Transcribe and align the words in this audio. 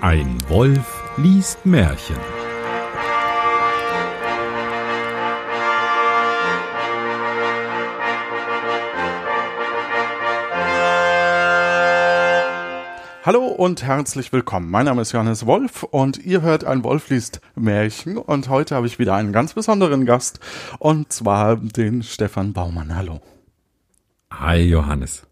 Ein 0.00 0.38
Wolf 0.48 1.02
liest 1.16 1.64
Märchen. 1.64 2.41
Hallo 13.24 13.46
und 13.46 13.84
herzlich 13.84 14.32
willkommen. 14.32 14.68
Mein 14.68 14.86
Name 14.86 15.02
ist 15.02 15.12
Johannes 15.12 15.46
Wolf 15.46 15.84
und 15.84 16.18
ihr 16.26 16.42
hört 16.42 16.64
ein 16.64 16.82
Wolf 16.82 17.08
liest 17.08 17.40
Märchen 17.54 18.16
und 18.16 18.48
heute 18.48 18.74
habe 18.74 18.88
ich 18.88 18.98
wieder 18.98 19.14
einen 19.14 19.32
ganz 19.32 19.54
besonderen 19.54 20.06
Gast 20.06 20.40
und 20.80 21.12
zwar 21.12 21.54
den 21.54 22.02
Stefan 22.02 22.52
Baumann. 22.52 22.96
Hallo. 22.96 23.20
Hi 24.32 24.62
Johannes. 24.62 25.22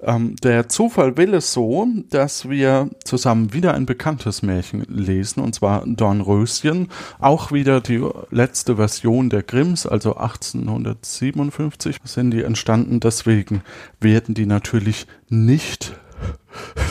Ähm, 0.00 0.36
der 0.44 0.68
Zufall 0.68 1.16
will 1.16 1.34
es 1.34 1.52
so, 1.52 1.88
dass 2.08 2.48
wir 2.48 2.88
zusammen 3.04 3.52
wieder 3.52 3.74
ein 3.74 3.84
bekanntes 3.84 4.42
Märchen 4.42 4.84
lesen, 4.88 5.40
und 5.42 5.56
zwar 5.56 5.84
Dornröschen. 5.84 6.86
Auch 7.18 7.50
wieder 7.50 7.80
die 7.80 8.08
letzte 8.30 8.76
Version 8.76 9.28
der 9.28 9.42
Grimms, 9.42 9.88
also 9.88 10.14
1857 10.14 11.98
sind 12.04 12.30
die 12.30 12.44
entstanden. 12.44 13.00
Deswegen 13.00 13.62
werden 13.98 14.36
die 14.36 14.46
natürlich 14.46 15.08
nicht 15.28 15.96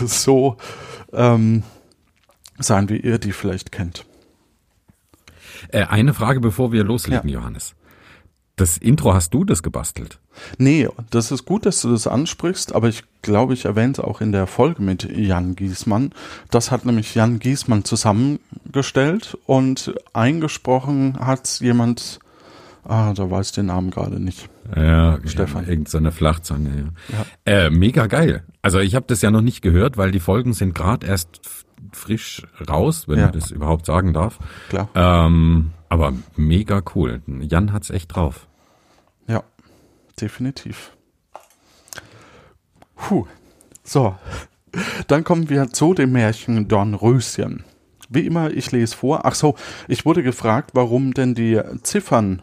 so 0.05 0.57
ähm, 1.13 1.63
sein, 2.59 2.89
wie 2.89 2.97
ihr 2.97 3.17
die 3.17 3.31
vielleicht 3.31 3.71
kennt. 3.71 4.05
Äh, 5.69 5.85
eine 5.85 6.13
Frage, 6.13 6.39
bevor 6.39 6.71
wir 6.71 6.83
loslegen, 6.83 7.29
ja. 7.29 7.39
Johannes. 7.39 7.75
Das 8.55 8.77
Intro 8.77 9.13
hast 9.13 9.33
du 9.33 9.43
das 9.43 9.63
gebastelt? 9.63 10.19
Nee, 10.57 10.87
das 11.09 11.31
ist 11.31 11.45
gut, 11.45 11.65
dass 11.65 11.81
du 11.81 11.89
das 11.89 12.05
ansprichst, 12.05 12.75
aber 12.75 12.89
ich 12.89 13.03
glaube, 13.21 13.53
ich 13.53 13.65
erwähne 13.65 13.93
es 13.93 13.99
auch 13.99 14.21
in 14.21 14.31
der 14.31 14.45
Folge 14.45 14.81
mit 14.81 15.03
Jan 15.03 15.55
Giesmann. 15.55 16.11
Das 16.51 16.69
hat 16.69 16.85
nämlich 16.85 17.15
Jan 17.15 17.39
Giesmann 17.39 17.85
zusammengestellt 17.85 19.37
und 19.45 19.95
eingesprochen 20.13 21.17
hat 21.19 21.59
jemand, 21.59 22.19
ah, 22.83 23.13
da 23.13 23.29
weiß 23.29 23.51
den 23.53 23.67
Namen 23.67 23.91
gerade 23.91 24.19
nicht. 24.19 24.49
Ja, 24.75 25.19
Stefan. 25.25 25.65
Ja, 25.65 25.71
irgendeine 25.71 26.11
Flachzange, 26.11 26.69
ja. 26.69 27.17
ja. 27.17 27.65
Äh, 27.65 27.69
mega 27.69 28.07
geil. 28.07 28.43
Also 28.61 28.79
ich 28.79 28.95
habe 28.95 29.05
das 29.07 29.21
ja 29.21 29.31
noch 29.31 29.41
nicht 29.41 29.61
gehört, 29.61 29.97
weil 29.97 30.11
die 30.11 30.19
Folgen 30.19 30.53
sind 30.53 30.75
gerade 30.75 31.05
erst 31.07 31.41
frisch 31.91 32.45
raus, 32.69 33.07
wenn 33.07 33.19
ja. 33.19 33.25
man 33.25 33.33
das 33.33 33.51
überhaupt 33.51 33.85
sagen 33.85 34.13
darf. 34.13 34.39
Klar. 34.69 34.89
Ähm, 34.95 35.71
aber 35.89 36.13
mega 36.35 36.81
cool. 36.95 37.21
Jan 37.27 37.73
hat's 37.73 37.89
echt 37.89 38.15
drauf. 38.15 38.47
Ja, 39.27 39.43
definitiv. 40.19 40.91
Puh. 42.95 43.25
So, 43.83 44.15
dann 45.07 45.23
kommen 45.23 45.49
wir 45.49 45.71
zu 45.71 45.93
dem 45.93 46.11
Märchen 46.13 46.67
Dornröschen. 46.67 47.65
Wie 48.09 48.25
immer, 48.25 48.51
ich 48.51 48.71
lese 48.71 48.95
vor. 48.95 49.25
Ach 49.25 49.35
so, 49.35 49.55
ich 49.87 50.05
wurde 50.05 50.21
gefragt, 50.21 50.71
warum 50.73 51.13
denn 51.13 51.33
die 51.33 51.59
Ziffern 51.81 52.41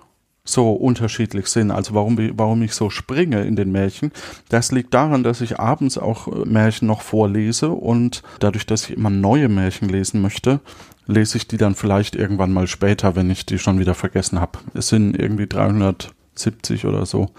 so 0.48 0.72
unterschiedlich 0.72 1.46
sind, 1.48 1.70
also 1.70 1.94
warum, 1.94 2.16
warum 2.38 2.62
ich 2.62 2.72
so 2.72 2.88
springe 2.88 3.42
in 3.42 3.54
den 3.54 3.70
Märchen. 3.70 4.12
Das 4.48 4.72
liegt 4.72 4.94
daran, 4.94 5.22
dass 5.22 5.42
ich 5.42 5.60
abends 5.60 5.98
auch 5.98 6.44
Märchen 6.46 6.88
noch 6.88 7.02
vorlese 7.02 7.68
und 7.68 8.22
dadurch, 8.40 8.64
dass 8.64 8.88
ich 8.88 8.96
immer 8.96 9.10
neue 9.10 9.48
Märchen 9.48 9.90
lesen 9.90 10.22
möchte, 10.22 10.60
lese 11.06 11.36
ich 11.36 11.48
die 11.48 11.58
dann 11.58 11.74
vielleicht 11.74 12.16
irgendwann 12.16 12.52
mal 12.52 12.66
später, 12.66 13.14
wenn 13.14 13.30
ich 13.30 13.44
die 13.44 13.58
schon 13.58 13.78
wieder 13.78 13.94
vergessen 13.94 14.40
habe. 14.40 14.58
Es 14.72 14.88
sind 14.88 15.18
irgendwie 15.18 15.46
370 15.46 16.86
oder 16.86 17.04
so. 17.04 17.30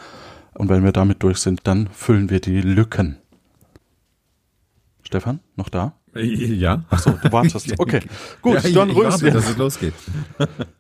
Und 0.54 0.70
wenn 0.70 0.84
wir 0.84 0.92
damit 0.92 1.24
durch 1.24 1.40
sind, 1.40 1.62
dann 1.64 1.88
füllen 1.92 2.30
wir 2.30 2.42
die 2.42 2.62
Lücken. 2.62 3.18
Stefan, 5.02 5.40
noch 5.56 5.70
da? 5.70 5.94
Ja. 6.14 6.84
Achso, 6.90 7.12
du 7.12 7.32
wartest. 7.32 7.74
Okay, 7.80 8.02
gut, 8.42 8.56
ja, 8.64 8.70
dann 8.70 8.90
ich 8.90 8.96
warte, 8.96 9.32
dass 9.32 9.50
es 9.50 9.58
losgeht. 9.58 9.94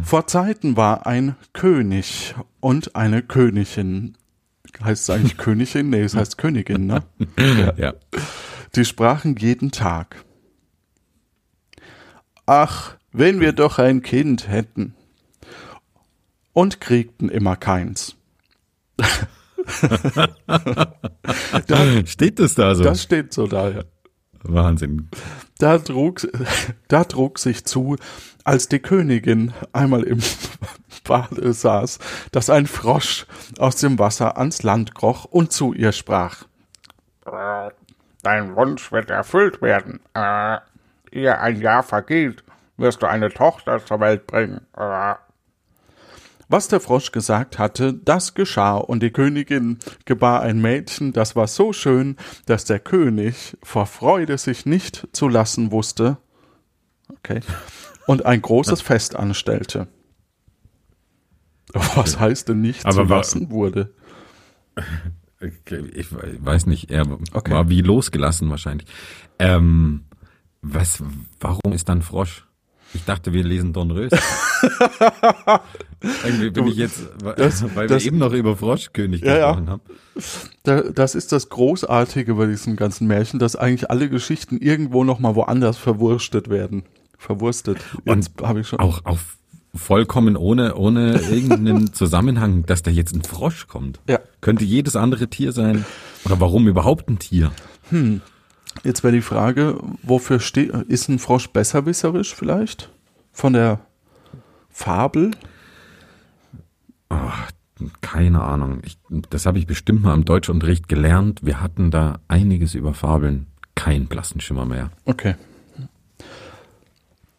Vor 0.00 0.26
Zeiten 0.26 0.76
war 0.76 1.06
ein 1.06 1.36
König 1.52 2.34
und 2.60 2.96
eine 2.96 3.22
Königin. 3.22 4.16
Heißt 4.82 5.02
es 5.02 5.10
eigentlich 5.10 5.36
Königin? 5.36 5.90
Nee, 5.90 6.00
es 6.00 6.16
heißt 6.16 6.38
Königin, 6.38 6.86
ne? 6.86 7.02
Ja. 7.38 7.74
ja. 7.76 7.94
Die 8.74 8.86
sprachen 8.86 9.36
jeden 9.36 9.70
Tag. 9.70 10.24
Ach, 12.46 12.96
wenn 13.12 13.40
wir 13.40 13.52
doch 13.52 13.78
ein 13.78 14.00
Kind 14.02 14.48
hätten. 14.48 14.94
Und 16.54 16.80
kriegten 16.80 17.28
immer 17.28 17.56
keins. 17.56 18.16
da, 21.66 22.06
steht 22.06 22.38
das 22.38 22.54
da 22.54 22.74
so? 22.74 22.84
Das 22.84 23.02
steht 23.02 23.32
so 23.32 23.46
da, 23.46 23.70
ja. 23.70 23.84
Wahnsinn. 24.44 25.08
Da 25.58 25.78
trug, 25.78 26.26
da 26.88 27.04
trug 27.04 27.38
sich 27.38 27.64
zu, 27.64 27.96
als 28.44 28.68
die 28.68 28.80
Königin 28.80 29.52
einmal 29.72 30.02
im 30.02 30.20
Bade 31.04 31.52
saß, 31.52 31.98
dass 32.30 32.50
ein 32.50 32.66
Frosch 32.66 33.26
aus 33.58 33.76
dem 33.76 33.98
Wasser 33.98 34.38
ans 34.38 34.62
Land 34.62 34.94
kroch 34.94 35.24
und 35.24 35.52
zu 35.52 35.72
ihr 35.72 35.92
sprach. 35.92 36.44
Dein 38.22 38.54
Wunsch 38.54 38.92
wird 38.92 39.10
erfüllt 39.10 39.62
werden. 39.62 40.00
Äh, 40.14 40.58
ehe 41.10 41.38
ein 41.38 41.60
Jahr 41.60 41.82
vergeht, 41.82 42.44
wirst 42.76 43.02
du 43.02 43.06
eine 43.06 43.30
Tochter 43.30 43.84
zur 43.84 44.00
Welt 44.00 44.26
bringen. 44.26 44.66
Was 46.52 46.68
der 46.68 46.80
Frosch 46.80 47.12
gesagt 47.12 47.58
hatte, 47.58 47.94
das 47.94 48.34
geschah, 48.34 48.76
und 48.76 49.02
die 49.02 49.08
Königin 49.08 49.78
gebar 50.04 50.42
ein 50.42 50.60
Mädchen, 50.60 51.14
das 51.14 51.34
war 51.34 51.46
so 51.46 51.72
schön, 51.72 52.18
dass 52.44 52.66
der 52.66 52.78
König 52.78 53.56
vor 53.62 53.86
Freude 53.86 54.36
sich 54.36 54.66
nicht 54.66 55.08
zu 55.12 55.28
lassen 55.28 55.72
wusste, 55.72 56.18
okay, 57.08 57.40
und 58.06 58.26
ein 58.26 58.42
großes 58.42 58.82
Fest 58.82 59.16
anstellte. 59.16 59.88
Was 61.72 62.20
heißt 62.20 62.50
denn 62.50 62.60
nicht 62.60 62.84
Aber 62.84 62.96
zu 62.96 63.02
lassen 63.04 63.50
wurde? 63.50 63.94
Ich 65.40 66.08
weiß 66.12 66.66
nicht, 66.66 66.90
er 66.90 67.06
okay. 67.32 67.50
war 67.50 67.70
wie 67.70 67.80
losgelassen 67.80 68.50
wahrscheinlich. 68.50 68.86
Ähm, 69.38 70.04
was, 70.60 71.02
warum 71.40 71.72
ist 71.72 71.88
dann 71.88 72.02
Frosch? 72.02 72.46
Ich 72.94 73.04
dachte, 73.04 73.32
wir 73.32 73.42
lesen 73.42 73.72
Dornrös. 73.72 74.12
Irgendwie 76.24 76.50
bin 76.50 76.66
ich 76.66 76.76
jetzt, 76.76 77.00
das, 77.36 77.64
weil 77.74 77.86
das, 77.86 78.02
wir 78.02 78.08
eben 78.08 78.18
noch 78.18 78.32
über 78.32 78.56
Froschkönig 78.56 79.22
ja, 79.22 79.52
gesprochen 79.52 79.70
haben. 79.70 80.92
das 80.94 81.14
ist 81.14 81.32
das 81.32 81.48
Großartige 81.48 82.34
bei 82.34 82.46
diesen 82.46 82.76
ganzen 82.76 83.06
Märchen, 83.06 83.38
dass 83.38 83.56
eigentlich 83.56 83.90
alle 83.90 84.08
Geschichten 84.08 84.58
irgendwo 84.58 85.04
nochmal 85.04 85.34
woanders 85.36 85.78
verwurstet 85.78 86.50
werden. 86.50 86.82
Verwurstet. 87.18 87.78
Und 88.04 88.30
habe 88.42 88.60
ich 88.60 88.68
schon. 88.68 88.80
Auch, 88.80 89.04
auch 89.04 89.18
vollkommen 89.74 90.36
ohne, 90.36 90.74
ohne 90.74 91.20
irgendeinen 91.20 91.92
Zusammenhang, 91.94 92.64
dass 92.66 92.82
da 92.82 92.90
jetzt 92.90 93.14
ein 93.14 93.22
Frosch 93.22 93.68
kommt. 93.68 94.00
Ja. 94.08 94.18
Könnte 94.40 94.64
jedes 94.64 94.96
andere 94.96 95.28
Tier 95.28 95.52
sein. 95.52 95.84
Oder 96.24 96.40
warum 96.40 96.68
überhaupt 96.68 97.08
ein 97.08 97.18
Tier? 97.18 97.52
Hm. 97.90 98.20
Jetzt 98.84 99.04
wäre 99.04 99.12
die 99.12 99.22
Frage, 99.22 99.78
wofür 100.02 100.40
steht, 100.40 100.70
ist 100.70 101.08
ein 101.08 101.18
Frosch 101.18 101.48
besserwisserisch 101.48 102.34
vielleicht? 102.34 102.90
Von 103.32 103.52
der 103.52 103.80
Fabel? 104.70 105.32
Ach, 107.08 107.50
keine 108.00 108.42
Ahnung. 108.42 108.80
Ich, 108.84 108.98
das 109.30 109.46
habe 109.46 109.58
ich 109.58 109.66
bestimmt 109.66 110.02
mal 110.02 110.14
im 110.14 110.24
Deutschunterricht 110.24 110.88
gelernt. 110.88 111.40
Wir 111.44 111.60
hatten 111.60 111.90
da 111.90 112.20
einiges 112.28 112.74
über 112.74 112.94
Fabeln. 112.94 113.46
Kein 113.74 114.06
blassen 114.06 114.40
Schimmer 114.40 114.66
mehr. 114.66 114.90
Okay. 115.04 115.34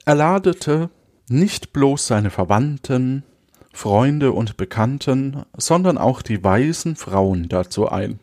Er 0.05 0.15
ladete 0.15 0.89
nicht 1.29 1.73
bloß 1.73 2.07
seine 2.07 2.29
Verwandten, 2.29 3.23
Freunde 3.71 4.31
und 4.31 4.57
Bekannten, 4.57 5.43
sondern 5.57 5.97
auch 5.97 6.21
die 6.21 6.43
weisen 6.43 6.95
Frauen 6.95 7.49
dazu 7.49 7.89
ein 7.89 8.19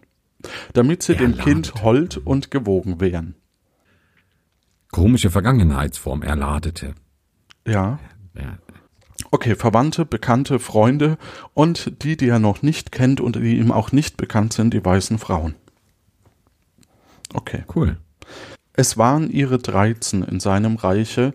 damit 0.72 1.02
sie 1.02 1.16
dem 1.16 1.36
Kind 1.36 1.74
hold 1.82 2.16
und 2.18 2.50
gewogen 2.50 3.00
wären. 3.00 3.34
Komische 4.90 5.30
Vergangenheitsform, 5.30 6.22
er 6.22 6.36
ladete. 6.36 6.94
Ja. 7.66 8.00
ja. 8.34 8.58
Okay, 9.30 9.54
Verwandte, 9.54 10.04
Bekannte, 10.04 10.58
Freunde 10.58 11.16
und 11.54 12.02
die, 12.02 12.16
die 12.16 12.28
er 12.28 12.40
noch 12.40 12.62
nicht 12.62 12.90
kennt 12.90 13.20
und 13.20 13.36
die 13.36 13.58
ihm 13.58 13.70
auch 13.70 13.92
nicht 13.92 14.16
bekannt 14.16 14.52
sind, 14.52 14.74
die 14.74 14.84
weißen 14.84 15.18
Frauen. 15.18 15.54
Okay. 17.32 17.64
Cool. 17.74 17.96
Es 18.72 18.96
waren 18.96 19.30
ihre 19.30 19.58
Dreizen 19.58 20.24
in 20.24 20.40
seinem 20.40 20.76
Reiche, 20.76 21.32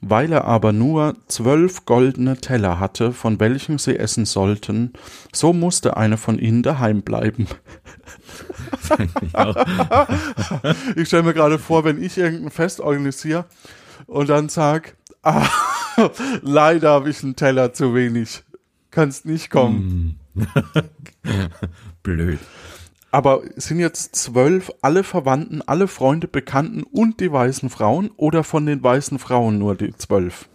weil 0.00 0.32
er 0.32 0.44
aber 0.44 0.72
nur 0.72 1.16
zwölf 1.26 1.84
goldene 1.84 2.36
Teller 2.38 2.78
hatte, 2.78 3.12
von 3.12 3.40
welchen 3.40 3.78
sie 3.78 3.96
essen 3.96 4.26
sollten, 4.26 4.92
so 5.32 5.52
musste 5.52 5.96
eine 5.96 6.16
von 6.16 6.38
ihnen 6.38 6.62
daheim 6.62 7.02
bleiben. 7.02 7.48
ich 10.96 11.08
stelle 11.08 11.24
mir 11.24 11.34
gerade 11.34 11.58
vor, 11.58 11.84
wenn 11.84 12.02
ich 12.02 12.16
irgendein 12.16 12.50
Fest 12.50 12.80
organisiere 12.80 13.46
und 14.06 14.28
dann 14.28 14.48
sag, 14.48 14.96
ah, 15.22 15.48
leider 16.42 16.90
habe 16.90 17.10
ich 17.10 17.22
einen 17.22 17.36
Teller 17.36 17.72
zu 17.72 17.94
wenig, 17.94 18.44
kannst 18.90 19.26
nicht 19.26 19.50
kommen. 19.50 20.20
Blöd. 22.02 22.38
Aber 23.10 23.42
sind 23.56 23.78
jetzt 23.78 24.16
zwölf 24.16 24.70
alle 24.82 25.02
Verwandten, 25.02 25.62
alle 25.62 25.88
Freunde, 25.88 26.28
Bekannten 26.28 26.82
und 26.82 27.20
die 27.20 27.32
weißen 27.32 27.70
Frauen 27.70 28.10
oder 28.16 28.44
von 28.44 28.66
den 28.66 28.82
weißen 28.82 29.18
Frauen 29.18 29.58
nur 29.58 29.74
die 29.76 29.94
zwölf? 29.96 30.48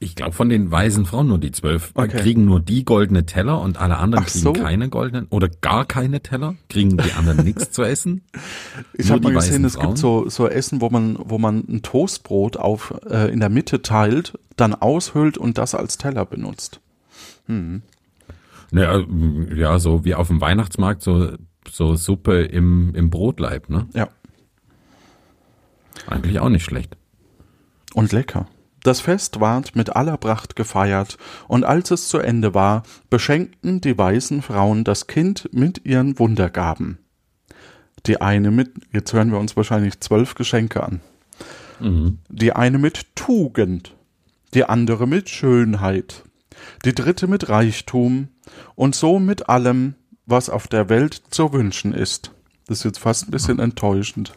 Ich 0.00 0.16
glaube, 0.16 0.32
von 0.32 0.48
den 0.48 0.70
weisen 0.70 1.06
Frauen 1.06 1.28
nur 1.28 1.38
die 1.38 1.52
zwölf 1.52 1.92
Okay. 1.94 2.18
kriegen 2.18 2.44
nur 2.44 2.60
die 2.60 2.84
goldene 2.84 3.24
Teller 3.24 3.60
und 3.60 3.80
alle 3.80 3.96
anderen 3.96 4.24
Ach 4.24 4.30
kriegen 4.30 4.42
so. 4.44 4.52
keine 4.52 4.88
goldenen 4.88 5.28
oder 5.30 5.48
gar 5.48 5.86
keine 5.86 6.20
Teller, 6.20 6.56
kriegen 6.68 6.98
die 6.98 7.12
anderen 7.12 7.44
nichts 7.44 7.70
zu 7.70 7.84
essen. 7.84 8.22
Ich 8.92 9.10
habe 9.10 9.22
mal 9.22 9.32
gesehen, 9.32 9.62
weißen 9.62 9.64
es 9.64 9.78
gibt 9.78 9.96
so, 9.96 10.28
so 10.28 10.48
Essen, 10.48 10.80
wo 10.80 10.90
man, 10.90 11.16
wo 11.18 11.38
man 11.38 11.64
ein 11.68 11.82
Toastbrot 11.82 12.56
auf, 12.56 12.92
äh, 13.08 13.32
in 13.32 13.40
der 13.40 13.48
Mitte 13.48 13.80
teilt, 13.80 14.36
dann 14.56 14.74
aushöhlt 14.74 15.38
und 15.38 15.56
das 15.56 15.74
als 15.74 15.96
Teller 15.96 16.26
benutzt. 16.26 16.80
Naja, 17.46 17.82
ja, 18.74 19.78
so 19.78 20.04
wie 20.04 20.14
auf 20.14 20.28
dem 20.28 20.40
Weihnachtsmarkt, 20.40 21.02
so, 21.02 21.32
so 21.70 21.94
Suppe 21.96 22.42
im, 22.42 22.94
im 22.94 23.10
Brotleib, 23.10 23.70
ne? 23.70 23.86
Ja. 23.94 24.08
Eigentlich 26.06 26.40
auch 26.40 26.48
nicht 26.48 26.64
schlecht. 26.64 26.96
Und 27.94 28.12
lecker. 28.12 28.46
Das 28.82 29.00
Fest 29.00 29.40
ward 29.40 29.76
mit 29.76 29.96
aller 29.96 30.18
Pracht 30.18 30.56
gefeiert, 30.56 31.16
und 31.48 31.64
als 31.64 31.90
es 31.90 32.08
zu 32.08 32.18
Ende 32.18 32.52
war, 32.52 32.82
beschenkten 33.08 33.80
die 33.80 33.96
weisen 33.96 34.42
Frauen 34.42 34.84
das 34.84 35.06
Kind 35.06 35.48
mit 35.52 35.86
ihren 35.86 36.18
Wundergaben. 36.18 36.98
Die 38.06 38.20
eine 38.20 38.50
mit, 38.50 38.72
jetzt 38.92 39.14
hören 39.14 39.30
wir 39.30 39.38
uns 39.38 39.56
wahrscheinlich 39.56 40.00
zwölf 40.00 40.34
Geschenke 40.34 40.82
an. 40.82 41.00
Die 42.28 42.52
eine 42.52 42.78
mit 42.78 43.16
Tugend, 43.16 43.94
die 44.52 44.64
andere 44.64 45.06
mit 45.06 45.30
Schönheit, 45.30 46.23
die 46.84 46.94
dritte 46.94 47.26
mit 47.26 47.48
Reichtum 47.48 48.28
und 48.74 48.94
so 48.94 49.18
mit 49.18 49.48
allem, 49.48 49.94
was 50.26 50.48
auf 50.50 50.68
der 50.68 50.88
Welt 50.88 51.22
zu 51.30 51.52
wünschen 51.52 51.92
ist. 51.92 52.30
Das 52.66 52.78
ist 52.78 52.84
jetzt 52.84 52.98
fast 52.98 53.28
ein 53.28 53.30
bisschen 53.30 53.58
enttäuschend. 53.58 54.32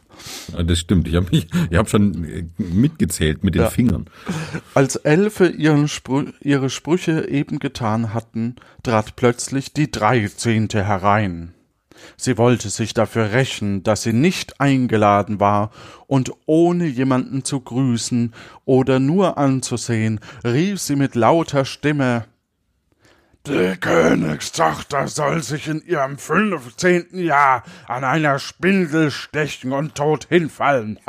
Ja, 0.52 0.64
Das 0.64 0.80
stimmt. 0.80 1.08
Ich 1.08 1.16
habe 1.16 1.30
habe 1.78 1.88
schon 1.90 2.26
äh, 2.26 2.44
mitgezählt 2.58 3.44
mit 3.44 3.56
den 3.56 3.62
Ja. 3.62 3.70
Fingern. 3.70 4.06
Als 4.74 4.98
Elfe 4.98 5.48
ihren 5.48 5.88
Sprü 5.88 6.32
ihre 6.42 6.70
Sprüche 6.70 7.30
eben 7.30 7.60
getan 7.60 8.14
hatten, 8.14 8.58
trat 8.84 9.16
plötzlich 9.16 9.72
die 9.74 9.90
Dreizehnte 9.92 10.84
herein. 10.84 11.54
Sie 12.16 12.38
wollte 12.38 12.70
sich 12.70 12.94
dafür 12.94 13.32
rächen, 13.32 13.84
dass 13.84 14.04
sie 14.04 14.14
nicht 14.14 14.60
eingeladen 14.60 15.40
war, 15.40 15.72
und 16.08 16.32
ohne 16.46 16.86
jemanden 16.86 17.44
zu 17.44 17.60
grüßen 17.60 18.34
oder 18.66 19.00
nur 19.00 19.38
anzusehen, 19.38 20.20
rief 20.44 20.80
sie 20.80 20.96
mit 20.96 21.16
lauter 21.16 21.66
Stimme 21.66 22.26
Die 23.46 23.76
Königstochter 23.80 25.08
soll 25.08 25.44
sich 25.44 25.68
in 25.68 25.82
ihrem 25.82 26.18
fünfzehnten 26.18 27.20
Jahr 27.20 27.64
an 27.88 28.04
einer 28.04 28.40
Spindel 28.40 29.12
stechen 29.12 29.74
und 29.74 29.96
tot 29.96 30.28
hinfallen. 30.30 31.00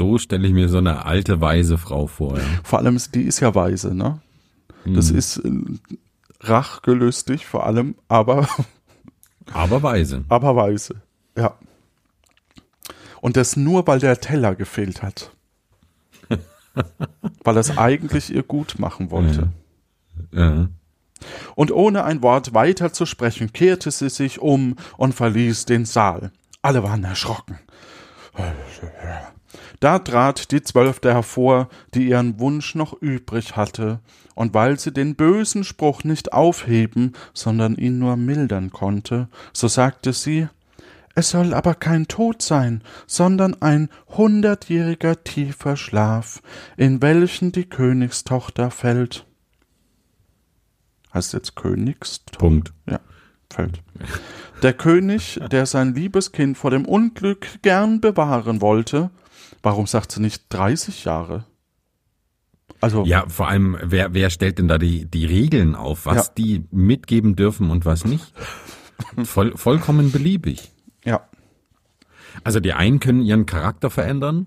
So 0.00 0.16
stelle 0.16 0.46
ich 0.48 0.54
mir 0.54 0.70
so 0.70 0.78
eine 0.78 1.04
alte 1.04 1.42
weise 1.42 1.76
Frau 1.76 2.06
vor. 2.06 2.38
Ja. 2.38 2.44
Vor 2.64 2.78
allem, 2.78 2.98
die 3.12 3.24
ist 3.24 3.40
ja 3.40 3.54
weise, 3.54 3.94
ne? 3.94 4.22
Das 4.86 5.10
ist 5.10 5.36
äh, 5.38 5.50
rachgelüstig 6.40 7.46
vor 7.46 7.66
allem, 7.66 7.94
aber, 8.08 8.48
Aber 9.52 9.82
weise. 9.82 10.24
aber 10.28 10.56
weise. 10.56 11.02
Ja. 11.36 11.54
Und 13.20 13.36
das 13.36 13.56
nur, 13.56 13.86
weil 13.86 13.98
der 13.98 14.20
Teller 14.20 14.54
gefehlt 14.54 15.02
hat. 15.02 15.30
weil 17.44 17.56
er 17.56 17.60
es 17.60 17.76
eigentlich 17.76 18.32
ihr 18.34 18.42
gut 18.42 18.78
machen 18.78 19.10
wollte. 19.10 19.50
Ja. 20.32 20.68
Und 21.54 21.70
ohne 21.72 22.04
ein 22.04 22.22
Wort 22.22 22.54
weiter 22.54 22.92
zu 22.92 23.04
sprechen, 23.04 23.52
kehrte 23.52 23.90
sie 23.90 24.08
sich 24.08 24.40
um 24.40 24.76
und 24.96 25.14
verließ 25.14 25.66
den 25.66 25.84
Saal. 25.84 26.32
Alle 26.62 26.82
waren 26.82 27.04
erschrocken. 27.04 27.58
Da 29.80 29.98
trat 29.98 30.52
die 30.52 30.62
Zwölfte 30.62 31.14
hervor, 31.14 31.68
die 31.94 32.08
ihren 32.08 32.38
Wunsch 32.38 32.74
noch 32.74 32.92
übrig 33.00 33.56
hatte, 33.56 34.00
und 34.34 34.52
weil 34.52 34.78
sie 34.78 34.92
den 34.92 35.16
bösen 35.16 35.64
Spruch 35.64 36.04
nicht 36.04 36.32
aufheben, 36.34 37.14
sondern 37.32 37.76
ihn 37.76 37.98
nur 37.98 38.16
mildern 38.16 38.70
konnte, 38.70 39.28
so 39.54 39.68
sagte 39.68 40.12
sie, 40.12 40.48
es 41.14 41.30
soll 41.30 41.54
aber 41.54 41.74
kein 41.74 42.06
Tod 42.08 42.40
sein, 42.40 42.82
sondern 43.06 43.60
ein 43.60 43.88
hundertjähriger 44.08 45.24
tiefer 45.24 45.76
Schlaf, 45.76 46.40
in 46.76 47.02
welchen 47.02 47.50
die 47.50 47.64
Königstochter 47.64 48.70
fällt. 48.70 49.26
Heißt 51.12 51.32
jetzt 51.32 51.56
Königstochter? 51.56 52.38
Punkt. 52.38 52.72
Ja, 52.88 53.00
fällt. 53.50 53.82
Der 54.62 54.72
König, 54.74 55.40
der 55.50 55.66
sein 55.66 55.94
liebes 55.94 56.32
Kind 56.32 56.56
vor 56.56 56.70
dem 56.70 56.84
Unglück 56.84 57.46
gern 57.62 58.00
bewahren 58.00 58.60
wollte, 58.60 59.10
warum 59.62 59.86
sagt 59.86 60.12
sie 60.12 60.20
nicht 60.20 60.44
30 60.50 61.04
Jahre? 61.04 61.44
Also, 62.80 63.04
Ja, 63.04 63.24
vor 63.28 63.48
allem, 63.48 63.76
wer, 63.82 64.14
wer 64.14 64.30
stellt 64.30 64.58
denn 64.58 64.68
da 64.68 64.78
die, 64.78 65.04
die 65.04 65.26
Regeln 65.26 65.74
auf, 65.74 66.06
was 66.06 66.28
Ja. 66.28 66.32
die 66.38 66.64
mitgeben 66.70 67.36
dürfen 67.36 67.70
und 67.70 67.84
was 67.84 68.04
nicht? 68.04 68.32
Voll, 69.24 69.56
vollkommen 69.56 70.12
beliebig. 70.12 70.70
ja, 71.04 71.20
Also 72.44 72.60
die 72.60 72.72
einen 72.72 73.00
können 73.00 73.22
ihren 73.22 73.44
Charakter 73.46 73.90
verändern, 73.90 74.46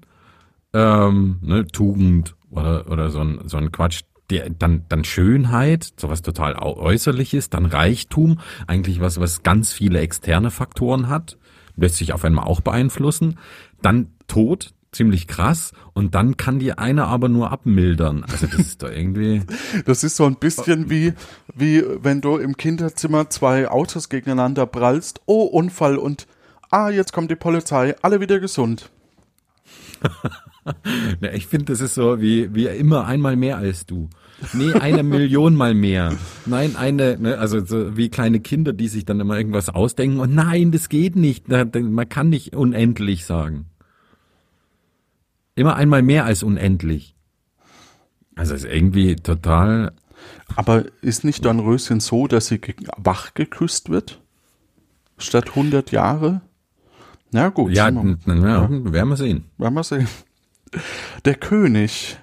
ähm, 0.73 1.37
ne, 1.41 1.67
Tugend 1.67 2.35
oder, 2.49 2.89
oder 2.89 3.09
so 3.11 3.19
ein, 3.19 3.41
so 3.47 3.57
ein 3.57 3.71
Quatsch. 3.71 4.01
Die, 4.31 4.41
dann, 4.57 4.85
dann 4.87 5.03
Schönheit, 5.03 5.93
sowas 5.97 6.21
total 6.21 6.55
au- 6.55 6.77
äußerliches, 6.77 7.49
dann 7.49 7.65
Reichtum, 7.65 8.39
eigentlich 8.67 9.01
was, 9.01 9.19
was 9.19 9.43
ganz 9.43 9.73
viele 9.73 9.99
externe 9.99 10.49
Faktoren 10.49 11.09
hat, 11.09 11.37
lässt 11.75 11.97
sich 11.97 12.13
auf 12.13 12.23
einmal 12.23 12.45
auch 12.45 12.61
beeinflussen. 12.61 13.37
Dann 13.81 14.13
Tod, 14.27 14.73
ziemlich 14.93 15.27
krass, 15.27 15.73
und 15.93 16.15
dann 16.15 16.37
kann 16.37 16.59
die 16.59 16.77
eine 16.77 17.05
aber 17.05 17.29
nur 17.29 17.51
abmildern. 17.51 18.23
Also 18.29 18.47
das 18.47 18.59
ist 18.59 18.83
doch 18.83 18.89
irgendwie. 18.89 19.41
das 19.85 20.03
ist 20.03 20.15
so 20.15 20.25
ein 20.25 20.35
bisschen 20.35 20.89
wie, 20.89 21.13
wie 21.53 21.83
wenn 22.01 22.21
du 22.21 22.37
im 22.37 22.57
Kinderzimmer 22.57 23.29
zwei 23.29 23.69
Autos 23.69 24.09
gegeneinander 24.09 24.65
prallst, 24.65 25.21
oh, 25.25 25.43
Unfall 25.43 25.97
und 25.97 26.27
ah, 26.71 26.89
jetzt 26.89 27.13
kommt 27.13 27.29
die 27.29 27.35
Polizei, 27.35 27.95
alle 28.01 28.19
wieder 28.19 28.39
gesund. 28.39 28.89
Ja, 31.21 31.31
ich 31.33 31.47
finde, 31.47 31.65
das 31.65 31.81
ist 31.81 31.95
so 31.95 32.21
wie, 32.21 32.53
wie 32.55 32.67
immer 32.67 33.05
einmal 33.05 33.35
mehr 33.35 33.57
als 33.57 33.85
du. 33.85 34.09
Nee, 34.53 34.73
eine 34.73 35.03
Million 35.03 35.55
mal 35.55 35.73
mehr. 35.73 36.13
Nein, 36.45 36.75
eine, 36.75 37.17
ne, 37.17 37.37
also 37.37 37.63
so 37.65 37.97
wie 37.97 38.09
kleine 38.09 38.39
Kinder, 38.39 38.73
die 38.73 38.87
sich 38.87 39.05
dann 39.05 39.19
immer 39.19 39.37
irgendwas 39.37 39.69
ausdenken 39.69 40.19
und 40.19 40.33
nein, 40.33 40.71
das 40.71 40.89
geht 40.89 41.15
nicht. 41.15 41.45
Na, 41.47 41.65
Man 41.73 42.09
kann 42.09 42.29
nicht 42.29 42.55
unendlich 42.55 43.25
sagen. 43.25 43.65
Immer 45.55 45.75
einmal 45.75 46.01
mehr 46.01 46.25
als 46.25 46.43
unendlich. 46.43 47.15
Also 48.35 48.53
ist 48.55 48.65
irgendwie 48.65 49.15
total. 49.15 49.93
Aber 50.55 50.85
ist 51.01 51.23
nicht 51.23 51.45
Dornröschen 51.45 51.99
so, 51.99 52.27
dass 52.27 52.47
sie 52.47 52.59
wach 52.97 53.33
geküsst 53.33 53.89
wird? 53.89 54.21
Statt 55.17 55.49
100 55.49 55.91
Jahre? 55.91 56.41
Na 57.31 57.49
gut. 57.49 57.71
Ja, 57.73 57.91
wir- 57.91 58.17
ja, 58.25 58.69
werden 58.69 59.09
wir 59.09 59.17
sehen. 59.17 59.45
Werden 59.57 59.73
wir 59.73 59.83
sehen. 59.83 60.07
Der 61.25 61.35
König, 61.35 62.17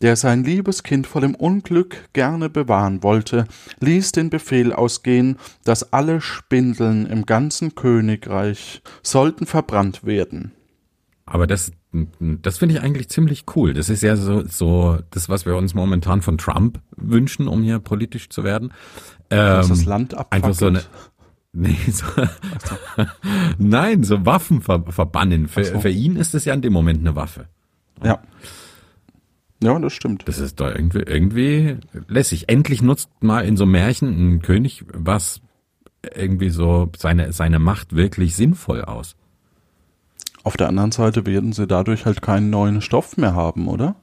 der 0.00 0.14
sein 0.16 0.44
liebes 0.44 0.82
Kind 0.84 1.06
vor 1.08 1.20
dem 1.20 1.34
Unglück 1.34 2.08
gerne 2.12 2.48
bewahren 2.48 3.02
wollte, 3.02 3.46
ließ 3.80 4.12
den 4.12 4.30
Befehl 4.30 4.72
ausgehen, 4.72 5.36
dass 5.64 5.92
alle 5.92 6.20
Spindeln 6.20 7.06
im 7.06 7.26
ganzen 7.26 7.74
Königreich 7.74 8.82
sollten 9.02 9.46
verbrannt 9.46 10.04
werden. 10.04 10.52
Aber 11.24 11.46
das, 11.48 11.72
das 12.20 12.58
finde 12.58 12.76
ich 12.76 12.80
eigentlich 12.82 13.08
ziemlich 13.08 13.44
cool. 13.54 13.74
Das 13.74 13.88
ist 13.88 14.02
ja 14.02 14.16
so, 14.16 14.44
so 14.46 14.98
das, 15.10 15.28
was 15.28 15.46
wir 15.46 15.56
uns 15.56 15.74
momentan 15.74 16.22
von 16.22 16.38
Trump 16.38 16.80
wünschen, 16.96 17.48
um 17.48 17.62
hier 17.62 17.78
politisch 17.78 18.28
zu 18.28 18.44
werden. 18.44 18.72
Ähm, 19.30 19.68
das 19.68 19.84
Land 19.84 20.14
abfackelt. 20.14 20.44
Einfach 20.44 20.58
so 20.58 20.66
eine. 20.66 20.82
Nee, 21.58 21.78
so, 21.90 22.04
Nein, 23.58 24.02
so 24.02 24.26
Waffen 24.26 24.60
ver, 24.60 24.84
verbannen. 24.90 25.48
Für, 25.48 25.64
so. 25.64 25.80
für 25.80 25.88
ihn 25.88 26.16
ist 26.16 26.34
es 26.34 26.44
ja 26.44 26.52
in 26.52 26.60
dem 26.60 26.74
Moment 26.74 27.00
eine 27.00 27.16
Waffe. 27.16 27.46
Ja. 28.04 28.20
Ja, 29.62 29.78
das 29.78 29.94
stimmt. 29.94 30.28
Das 30.28 30.38
ist 30.38 30.60
doch 30.60 30.68
irgendwie, 30.68 30.98
irgendwie 30.98 31.78
lässig. 32.08 32.50
Endlich 32.50 32.82
nutzt 32.82 33.08
mal 33.20 33.46
in 33.46 33.56
so 33.56 33.64
Märchen 33.64 34.34
ein 34.34 34.42
König 34.42 34.84
was 34.92 35.40
irgendwie 36.14 36.50
so 36.50 36.90
seine, 36.96 37.32
seine 37.32 37.58
Macht 37.58 37.96
wirklich 37.96 38.36
sinnvoll 38.36 38.82
aus. 38.82 39.16
Auf 40.46 40.56
der 40.56 40.68
anderen 40.68 40.92
Seite 40.92 41.26
werden 41.26 41.52
sie 41.52 41.66
dadurch 41.66 42.06
halt 42.06 42.22
keinen 42.22 42.50
neuen 42.50 42.80
Stoff 42.80 43.16
mehr 43.16 43.34
haben, 43.34 43.66
oder? 43.66 43.96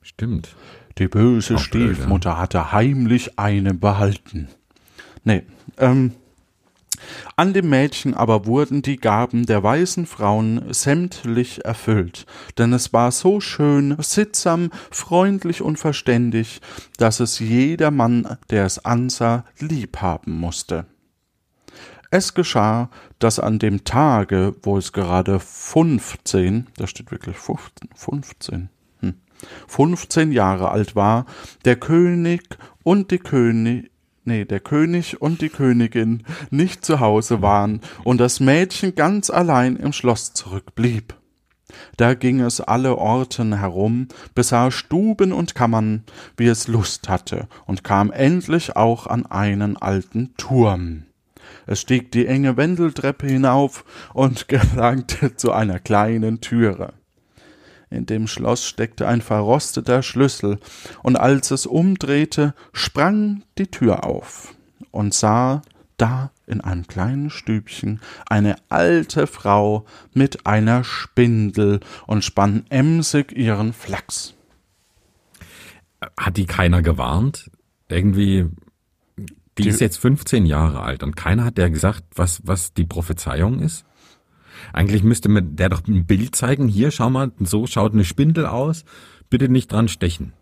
Stimmt. 0.00 0.56
Die 0.96 1.08
böse 1.08 1.56
blöd, 1.56 1.64
Stiefmutter 1.64 2.38
hatte 2.38 2.72
heimlich 2.72 3.38
einen 3.38 3.78
behalten. 3.78 4.48
Nee, 5.22 5.42
ähm, 5.76 6.12
An 7.36 7.52
dem 7.52 7.68
Mädchen 7.68 8.14
aber 8.14 8.46
wurden 8.46 8.80
die 8.80 8.96
Gaben 8.96 9.44
der 9.44 9.62
weisen 9.62 10.06
Frauen 10.06 10.72
sämtlich 10.72 11.62
erfüllt, 11.62 12.24
denn 12.56 12.72
es 12.72 12.94
war 12.94 13.12
so 13.12 13.38
schön, 13.38 13.96
sittsam, 13.98 14.70
freundlich 14.90 15.60
und 15.60 15.78
verständig, 15.78 16.62
dass 16.96 17.20
es 17.20 17.38
jeder 17.38 17.90
Mann, 17.90 18.38
der 18.48 18.64
es 18.64 18.82
ansah, 18.82 19.44
lieb 19.58 19.98
haben 19.98 20.32
musste. 20.40 20.86
Es 22.14 22.32
geschah, 22.32 22.90
dass 23.18 23.40
an 23.40 23.58
dem 23.58 23.82
Tage, 23.82 24.54
wo 24.62 24.78
es 24.78 24.92
gerade 24.92 25.40
fünfzehn, 25.40 26.68
da 26.76 26.86
steht 26.86 27.10
wirklich 27.10 27.36
fünfzehn, 27.36 28.68
hm, 29.00 29.14
fünfzehn 29.66 30.30
Jahre 30.30 30.70
alt 30.70 30.94
war, 30.94 31.26
der 31.64 31.74
König 31.74 32.56
und 32.84 33.10
die 33.10 33.18
König, 33.18 33.90
nee, 34.22 34.44
der 34.44 34.60
König 34.60 35.20
und 35.20 35.40
die 35.40 35.48
Königin 35.48 36.22
nicht 36.50 36.84
zu 36.84 37.00
Hause 37.00 37.42
waren 37.42 37.80
und 38.04 38.18
das 38.18 38.38
Mädchen 38.38 38.94
ganz 38.94 39.28
allein 39.28 39.74
im 39.74 39.92
Schloss 39.92 40.34
zurückblieb. 40.34 41.16
Da 41.96 42.14
ging 42.14 42.38
es 42.38 42.60
alle 42.60 42.96
Orten 42.96 43.58
herum, 43.58 44.06
besah 44.36 44.70
Stuben 44.70 45.32
und 45.32 45.56
Kammern, 45.56 46.04
wie 46.36 46.46
es 46.46 46.68
Lust 46.68 47.08
hatte, 47.08 47.48
und 47.66 47.82
kam 47.82 48.12
endlich 48.12 48.76
auch 48.76 49.08
an 49.08 49.26
einen 49.26 49.76
alten 49.76 50.36
Turm. 50.36 51.06
Es 51.66 51.80
stieg 51.80 52.12
die 52.12 52.26
enge 52.26 52.56
Wendeltreppe 52.56 53.26
hinauf 53.26 53.84
und 54.12 54.48
gelangte 54.48 55.36
zu 55.36 55.52
einer 55.52 55.78
kleinen 55.78 56.40
Türe. 56.40 56.92
In 57.90 58.06
dem 58.06 58.26
Schloss 58.26 58.64
steckte 58.64 59.06
ein 59.06 59.20
verrosteter 59.20 60.02
Schlüssel, 60.02 60.58
und 61.02 61.16
als 61.16 61.50
es 61.52 61.64
umdrehte, 61.64 62.54
sprang 62.72 63.44
die 63.56 63.68
Tür 63.68 64.04
auf 64.04 64.54
und 64.90 65.14
sah 65.14 65.62
da 65.96 66.32
in 66.46 66.60
einem 66.60 66.86
kleinen 66.86 67.30
Stübchen 67.30 68.00
eine 68.26 68.56
alte 68.68 69.26
Frau 69.26 69.86
mit 70.12 70.46
einer 70.46 70.82
Spindel 70.82 71.80
und 72.06 72.24
spann 72.24 72.64
emsig 72.68 73.32
ihren 73.32 73.72
Flachs. 73.72 74.34
Hat 76.18 76.36
die 76.36 76.46
keiner 76.46 76.82
gewarnt? 76.82 77.50
Irgendwie 77.88 78.46
die, 79.58 79.62
die 79.62 79.68
ist 79.68 79.80
jetzt 79.80 79.98
15 79.98 80.46
Jahre 80.46 80.80
alt 80.80 81.02
und 81.02 81.16
keiner 81.16 81.44
hat 81.44 81.58
der 81.58 81.70
gesagt, 81.70 82.04
was, 82.14 82.40
was 82.44 82.74
die 82.74 82.84
Prophezeiung 82.84 83.60
ist? 83.60 83.84
Eigentlich 84.72 85.02
müsste 85.02 85.28
mir 85.28 85.42
der 85.42 85.68
doch 85.68 85.86
ein 85.86 86.06
Bild 86.06 86.34
zeigen. 86.34 86.68
Hier, 86.68 86.90
schau 86.90 87.10
mal, 87.10 87.32
so 87.40 87.66
schaut 87.66 87.92
eine 87.92 88.04
Spindel 88.04 88.46
aus. 88.46 88.84
Bitte 89.30 89.48
nicht 89.48 89.70
dran 89.70 89.88
stechen. 89.88 90.32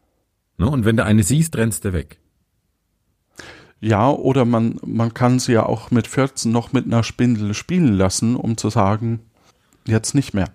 Ne? 0.58 0.68
Und 0.68 0.84
wenn 0.84 0.96
du 0.96 1.04
eine 1.04 1.22
siehst, 1.22 1.56
rennst 1.56 1.84
du 1.84 1.92
weg. 1.92 2.18
Ja, 3.80 4.10
oder 4.10 4.44
man, 4.44 4.78
man 4.86 5.12
kann 5.12 5.40
sie 5.40 5.54
ja 5.54 5.66
auch 5.66 5.90
mit 5.90 6.06
14 6.06 6.52
noch 6.52 6.72
mit 6.72 6.86
einer 6.86 7.02
Spindel 7.02 7.52
spielen 7.52 7.94
lassen, 7.94 8.36
um 8.36 8.56
zu 8.56 8.70
sagen, 8.70 9.20
jetzt 9.86 10.14
nicht 10.14 10.34
mehr. 10.34 10.50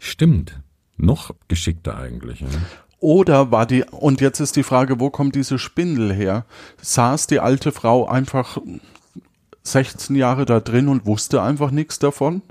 Stimmt. 0.00 0.60
Noch 0.96 1.34
geschickter 1.46 1.96
eigentlich. 1.96 2.40
Ja. 2.40 2.48
Oder 3.00 3.50
war 3.52 3.66
die, 3.66 3.84
und 3.84 4.20
jetzt 4.20 4.40
ist 4.40 4.56
die 4.56 4.62
Frage, 4.62 4.98
wo 4.98 5.10
kommt 5.10 5.34
diese 5.34 5.58
Spindel 5.58 6.12
her? 6.12 6.44
Saß 6.82 7.28
die 7.28 7.38
alte 7.38 7.70
Frau 7.70 8.08
einfach 8.08 8.58
16 9.62 10.16
Jahre 10.16 10.46
da 10.46 10.60
drin 10.60 10.88
und 10.88 11.06
wusste 11.06 11.42
einfach 11.42 11.70
nichts 11.70 11.98
davon? 11.98 12.42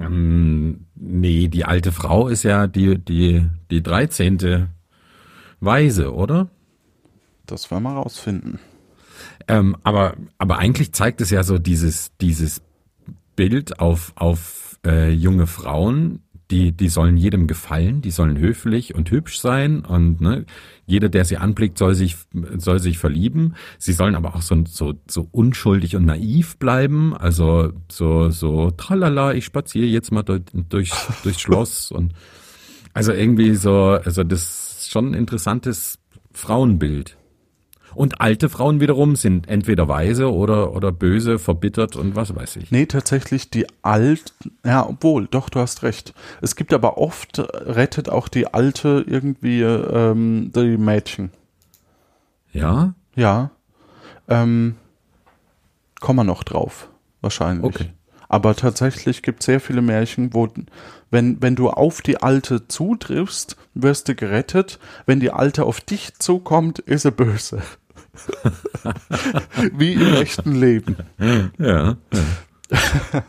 Ähm, 0.00 0.86
nee, 0.94 1.48
die 1.48 1.64
alte 1.64 1.92
Frau 1.92 2.28
ist 2.28 2.44
ja 2.44 2.66
die, 2.66 2.98
die, 2.98 3.46
die 3.70 3.82
13. 3.82 4.68
Weise, 5.60 6.14
oder? 6.14 6.48
Das 7.46 7.70
werden 7.70 7.82
wir 7.82 7.92
rausfinden. 7.92 8.58
Ähm, 9.48 9.76
aber, 9.82 10.14
aber 10.38 10.58
eigentlich 10.58 10.92
zeigt 10.92 11.20
es 11.20 11.30
ja 11.30 11.42
so 11.42 11.58
dieses, 11.58 12.16
dieses 12.20 12.62
Bild 13.36 13.80
auf, 13.80 14.12
auf 14.14 14.78
äh, 14.86 15.10
junge 15.10 15.46
Frauen, 15.46 16.22
die, 16.52 16.72
die 16.72 16.90
sollen 16.90 17.16
jedem 17.16 17.46
gefallen, 17.46 18.02
die 18.02 18.10
sollen 18.10 18.38
höflich 18.38 18.94
und 18.94 19.10
hübsch 19.10 19.40
sein 19.40 19.80
und 19.80 20.20
ne, 20.20 20.44
jeder, 20.84 21.08
der 21.08 21.24
sie 21.24 21.38
anblickt, 21.38 21.78
soll 21.78 21.94
sich, 21.94 22.16
soll 22.56 22.78
sich 22.78 22.98
verlieben. 22.98 23.54
Sie 23.78 23.94
sollen 23.94 24.14
aber 24.14 24.36
auch 24.36 24.42
so, 24.42 24.62
so, 24.66 24.92
so 25.08 25.26
unschuldig 25.32 25.96
und 25.96 26.04
naiv 26.04 26.58
bleiben, 26.58 27.16
also 27.16 27.72
so, 27.90 28.28
so, 28.28 28.70
tralala, 28.70 29.32
ich 29.32 29.46
spaziere 29.46 29.86
jetzt 29.86 30.12
mal 30.12 30.22
durch, 30.22 30.42
durchs, 30.68 31.22
durchs 31.22 31.40
Schloss 31.40 31.90
und 31.90 32.12
also 32.92 33.12
irgendwie 33.12 33.54
so, 33.54 33.98
also 34.04 34.22
das 34.22 34.82
ist 34.82 34.90
schon 34.90 35.12
ein 35.12 35.14
interessantes 35.14 35.98
Frauenbild. 36.32 37.16
Und 37.94 38.20
alte 38.20 38.48
Frauen 38.48 38.80
wiederum 38.80 39.16
sind 39.16 39.48
entweder 39.48 39.88
weise 39.88 40.32
oder, 40.32 40.72
oder 40.72 40.92
böse, 40.92 41.38
verbittert 41.38 41.96
und 41.96 42.16
was 42.16 42.34
weiß 42.34 42.56
ich. 42.56 42.70
Nee, 42.70 42.86
tatsächlich 42.86 43.50
die 43.50 43.66
alt, 43.82 44.32
ja, 44.64 44.86
obwohl, 44.86 45.26
doch, 45.26 45.48
du 45.48 45.60
hast 45.60 45.82
recht. 45.82 46.14
Es 46.40 46.56
gibt 46.56 46.72
aber 46.72 46.98
oft, 46.98 47.38
rettet 47.38 48.08
auch 48.08 48.28
die 48.28 48.46
Alte 48.46 49.04
irgendwie 49.06 49.62
ähm, 49.62 50.52
die 50.54 50.76
Mädchen. 50.76 51.30
Ja? 52.52 52.94
Ja. 53.14 53.50
Ähm, 54.28 54.76
kommen 56.00 56.18
wir 56.20 56.24
noch 56.24 56.42
drauf, 56.42 56.88
wahrscheinlich. 57.20 57.64
Okay. 57.64 57.92
Aber 58.28 58.56
tatsächlich 58.56 59.22
gibt 59.22 59.40
es 59.40 59.46
sehr 59.46 59.60
viele 59.60 59.82
Märchen, 59.82 60.32
wo, 60.32 60.48
wenn, 61.10 61.42
wenn 61.42 61.54
du 61.54 61.68
auf 61.68 62.00
die 62.00 62.22
Alte 62.22 62.66
zutriffst, 62.66 63.58
wirst 63.74 64.08
du 64.08 64.14
gerettet. 64.14 64.78
Wenn 65.04 65.20
die 65.20 65.30
Alte 65.30 65.64
auf 65.64 65.82
dich 65.82 66.14
zukommt, 66.18 66.78
ist 66.78 67.02
sie 67.02 67.12
böse. 67.12 67.60
Wie 69.72 69.94
im 69.94 70.14
echten 70.14 70.54
Leben. 70.54 70.96
Ja. 71.18 71.50
ja. 71.58 71.96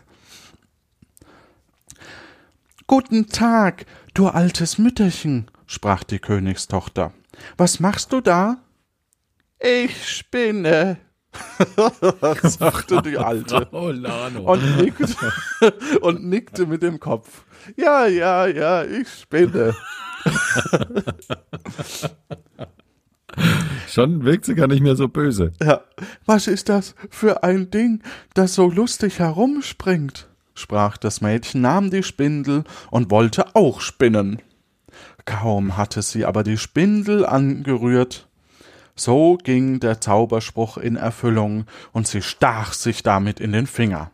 Guten 2.88 3.28
Tag, 3.28 3.86
du 4.13 4.28
altes 4.28 4.78
Mütterchen, 4.78 5.50
sprach 5.66 6.04
die 6.04 6.20
Königstochter. 6.20 7.13
Was 7.58 7.80
machst 7.80 8.12
du 8.12 8.22
da? 8.22 8.58
Ich 9.60 10.10
spinne, 10.10 10.98
sagte 12.44 13.02
die 13.02 13.18
Alte 13.18 13.66
und 13.70 14.78
nickte, 14.78 15.34
und 16.02 16.25
nickte 16.25 16.66
mit 16.66 16.84
dem 16.84 17.00
Kopf. 17.00 17.46
Ja, 17.78 18.06
ja, 18.06 18.46
ja, 18.48 18.84
ich 18.84 19.08
spinne. 19.10 19.74
Schon 23.88 24.24
wirkt 24.25 24.46
sie 24.46 24.56
gar 24.56 24.68
nicht 24.68 24.82
mehr 24.82 24.96
so 24.96 25.08
böse. 25.08 25.52
Ja. 25.62 25.82
Was 26.25 26.48
ist 26.48 26.70
das 26.70 26.96
für 27.10 27.44
ein 27.44 27.70
Ding, 27.72 28.02
das 28.34 28.56
so 28.56 28.70
lustig 28.70 29.20
herumspringt? 29.20 30.28
sprach 30.56 30.98
das 30.98 31.22
Mädchen, 31.22 31.62
nahm 31.62 31.90
die 31.90 32.04
Spindel 32.04 32.63
und 32.92 33.12
wollte 33.12 33.56
auch 33.56 33.82
spinnen. 33.82 34.42
Kaum 35.25 35.78
hatte 35.78 36.02
sie 36.02 36.25
aber 36.25 36.44
die 36.44 36.58
Spindel 36.58 37.25
angerührt, 37.25 38.28
so 38.96 39.38
ging 39.38 39.80
der 39.80 40.02
Zauberspruch 40.02 40.78
in 40.78 40.96
Erfüllung, 40.96 41.66
und 41.92 42.08
sie 42.08 42.22
stach 42.22 42.74
sich 42.74 43.02
damit 43.04 43.40
in 43.40 43.52
den 43.52 43.66
Finger. 43.66 44.12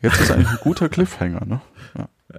Jetzt 0.00 0.20
ist 0.20 0.30
eigentlich 0.30 0.48
ein 0.48 0.58
guter 0.62 0.88
Cliffhanger, 0.88 1.44
ne? 1.44 1.60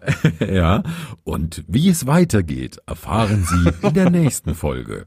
ja, 0.39 0.83
und 1.23 1.63
wie 1.67 1.89
es 1.89 2.05
weitergeht, 2.07 2.77
erfahren 2.85 3.45
Sie 3.45 3.87
in 3.87 3.93
der 3.93 4.09
nächsten 4.09 4.55
Folge. 4.55 5.05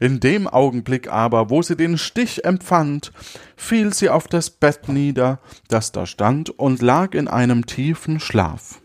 In 0.00 0.20
dem 0.20 0.48
Augenblick 0.48 1.08
aber, 1.08 1.50
wo 1.50 1.62
sie 1.62 1.76
den 1.76 1.98
Stich 1.98 2.44
empfand, 2.44 3.12
fiel 3.56 3.92
sie 3.94 4.10
auf 4.10 4.26
das 4.26 4.50
Bett 4.50 4.88
nieder, 4.88 5.40
das 5.68 5.92
da 5.92 6.06
stand, 6.06 6.50
und 6.50 6.82
lag 6.82 7.14
in 7.14 7.28
einem 7.28 7.66
tiefen 7.66 8.20
Schlaf. 8.20 8.80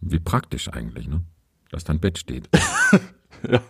Wie 0.00 0.18
praktisch 0.18 0.68
eigentlich, 0.72 1.08
ne? 1.08 1.22
Dass 1.70 1.84
dein 1.84 2.00
Bett 2.00 2.18
steht. 2.18 2.48
ja. 3.50 3.60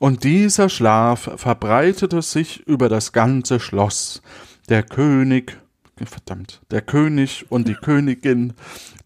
Und 0.00 0.24
dieser 0.24 0.68
Schlaf 0.68 1.30
verbreitete 1.36 2.22
sich 2.22 2.60
über 2.66 2.88
das 2.88 3.12
ganze 3.12 3.60
Schloss. 3.60 4.22
Der 4.68 4.82
König 4.82 5.58
verdammt, 6.06 6.60
der 6.70 6.82
König 6.82 7.46
und 7.50 7.68
die 7.68 7.74
Königin, 7.74 8.54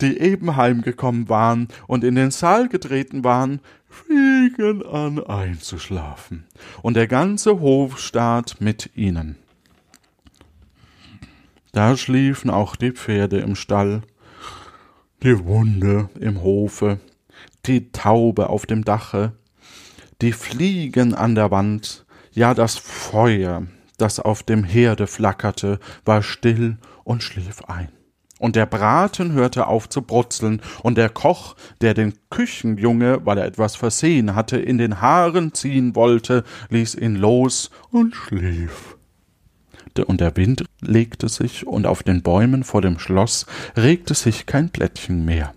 die 0.00 0.18
eben 0.18 0.56
heimgekommen 0.56 1.28
waren 1.28 1.68
und 1.86 2.04
in 2.04 2.14
den 2.14 2.30
Saal 2.30 2.68
getreten 2.68 3.24
waren, 3.24 3.60
fingen 3.88 4.84
an 4.84 5.24
einzuschlafen, 5.24 6.44
und 6.82 6.94
der 6.94 7.06
ganze 7.06 7.60
Hofstaat 7.60 8.56
mit 8.60 8.90
ihnen. 8.94 9.36
Da 11.72 11.96
schliefen 11.96 12.50
auch 12.50 12.76
die 12.76 12.92
Pferde 12.92 13.40
im 13.40 13.54
Stall, 13.54 14.02
die 15.22 15.44
Wunde 15.44 16.10
im 16.20 16.42
Hofe, 16.42 17.00
die 17.66 17.92
Taube 17.92 18.50
auf 18.50 18.66
dem 18.66 18.84
Dache, 18.84 19.32
die 20.20 20.32
Fliegen 20.32 21.14
an 21.14 21.34
der 21.34 21.50
Wand, 21.50 22.04
ja 22.32 22.54
das 22.54 22.76
Feuer, 22.76 23.66
das 23.98 24.20
auf 24.20 24.42
dem 24.42 24.64
Herde 24.64 25.06
flackerte, 25.06 25.78
war 26.04 26.22
still 26.22 26.78
und 27.04 27.22
schlief 27.22 27.62
ein. 27.64 27.88
Und 28.38 28.56
der 28.56 28.66
Braten 28.66 29.32
hörte 29.34 29.68
auf 29.68 29.88
zu 29.88 30.02
brutzeln, 30.02 30.62
und 30.82 30.98
der 30.98 31.08
Koch, 31.08 31.54
der 31.80 31.94
den 31.94 32.14
Küchenjunge, 32.28 33.24
weil 33.24 33.38
er 33.38 33.44
etwas 33.44 33.76
versehen 33.76 34.34
hatte, 34.34 34.56
in 34.58 34.78
den 34.78 35.00
Haaren 35.00 35.54
ziehen 35.54 35.94
wollte, 35.94 36.42
ließ 36.68 36.96
ihn 36.96 37.14
los 37.14 37.70
und 37.92 38.16
schlief. 38.16 38.96
Und 40.06 40.20
der 40.20 40.36
Wind 40.36 40.64
legte 40.80 41.28
sich, 41.28 41.68
und 41.68 41.86
auf 41.86 42.02
den 42.02 42.22
Bäumen 42.22 42.64
vor 42.64 42.82
dem 42.82 42.98
Schloss 42.98 43.46
regte 43.76 44.14
sich 44.14 44.44
kein 44.44 44.70
Blättchen 44.70 45.24
mehr. 45.24 45.54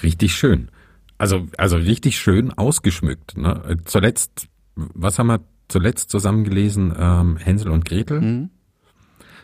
Richtig 0.00 0.36
schön. 0.36 0.70
Also, 1.18 1.48
also 1.58 1.76
richtig 1.76 2.18
schön 2.18 2.52
ausgeschmückt. 2.52 3.36
Ne? 3.36 3.78
Zuletzt, 3.84 4.46
was 4.76 5.18
haben 5.18 5.28
wir 5.28 5.40
zuletzt 5.68 6.10
zusammen 6.10 6.44
gelesen? 6.44 6.94
Ähm, 6.98 7.36
Hänsel 7.36 7.70
und 7.70 7.84
Gretel. 7.84 8.20
Mhm. 8.20 8.50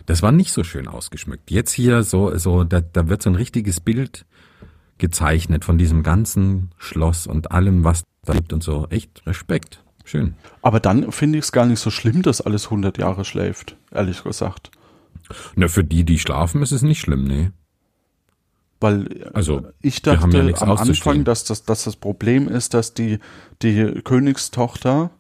Das 0.06 0.22
war 0.22 0.32
nicht 0.32 0.52
so 0.52 0.64
schön 0.64 0.88
ausgeschmückt. 0.88 1.50
Jetzt 1.50 1.72
hier 1.72 2.02
so, 2.02 2.36
so, 2.36 2.64
da, 2.64 2.80
da 2.80 3.08
wird 3.08 3.22
so 3.22 3.30
ein 3.30 3.36
richtiges 3.36 3.80
Bild 3.80 4.26
gezeichnet 4.98 5.64
von 5.64 5.78
diesem 5.78 6.02
ganzen 6.02 6.70
Schloss 6.78 7.26
und 7.26 7.52
allem, 7.52 7.84
was 7.84 8.02
da 8.24 8.34
gibt 8.34 8.52
und 8.52 8.62
so. 8.62 8.86
Echt 8.90 9.26
Respekt. 9.26 9.82
Schön. 10.04 10.34
Aber 10.62 10.80
dann 10.80 11.12
finde 11.12 11.38
ich 11.38 11.44
es 11.44 11.52
gar 11.52 11.66
nicht 11.66 11.80
so 11.80 11.90
schlimm, 11.90 12.22
dass 12.22 12.40
alles 12.40 12.64
100 12.64 12.98
Jahre 12.98 13.24
schläft, 13.24 13.76
ehrlich 13.92 14.24
gesagt. 14.24 14.70
Na, 15.54 15.68
für 15.68 15.84
die, 15.84 16.04
die 16.04 16.18
schlafen, 16.18 16.62
ist 16.62 16.72
es 16.72 16.82
nicht 16.82 17.00
schlimm, 17.00 17.24
nee. 17.24 17.50
Weil 18.80 19.30
also, 19.34 19.68
ich 19.82 20.00
dachte 20.00 20.38
ja 20.38 20.56
am 20.62 20.70
Anfang, 20.70 21.24
dass 21.24 21.44
das, 21.44 21.64
dass 21.64 21.84
das 21.84 21.96
Problem 21.96 22.48
ist, 22.48 22.72
dass 22.72 22.94
die, 22.94 23.18
die 23.62 24.00
Königstochter 24.02 25.10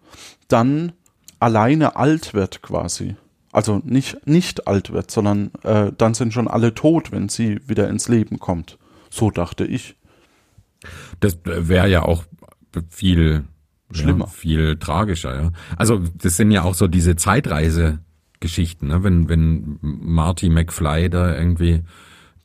dann 0.48 0.92
alleine 1.38 1.96
alt 1.96 2.34
wird 2.34 2.62
quasi. 2.62 3.16
Also 3.52 3.80
nicht, 3.84 4.26
nicht 4.26 4.68
alt 4.68 4.92
wird, 4.92 5.10
sondern 5.10 5.50
äh, 5.64 5.90
dann 5.96 6.14
sind 6.14 6.32
schon 6.32 6.46
alle 6.46 6.74
tot, 6.74 7.10
wenn 7.10 7.28
sie 7.28 7.60
wieder 7.66 7.88
ins 7.88 8.08
Leben 8.08 8.38
kommt. 8.38 8.78
So 9.10 9.30
dachte 9.30 9.64
ich. 9.64 9.96
Das 11.18 11.38
wäre 11.44 11.88
ja 11.88 12.02
auch 12.02 12.24
viel 12.88 13.44
schlimmer, 13.90 14.26
ja, 14.26 14.30
viel 14.30 14.76
tragischer. 14.76 15.42
Ja. 15.42 15.50
Also 15.76 16.00
das 16.14 16.36
sind 16.36 16.52
ja 16.52 16.62
auch 16.62 16.74
so 16.74 16.86
diese 16.86 17.16
Zeitreise-Geschichten, 17.16 18.86
ne? 18.86 19.02
wenn 19.02 19.28
wenn 19.28 19.78
Marty 19.80 20.48
McFly 20.48 21.10
da 21.10 21.36
irgendwie 21.36 21.82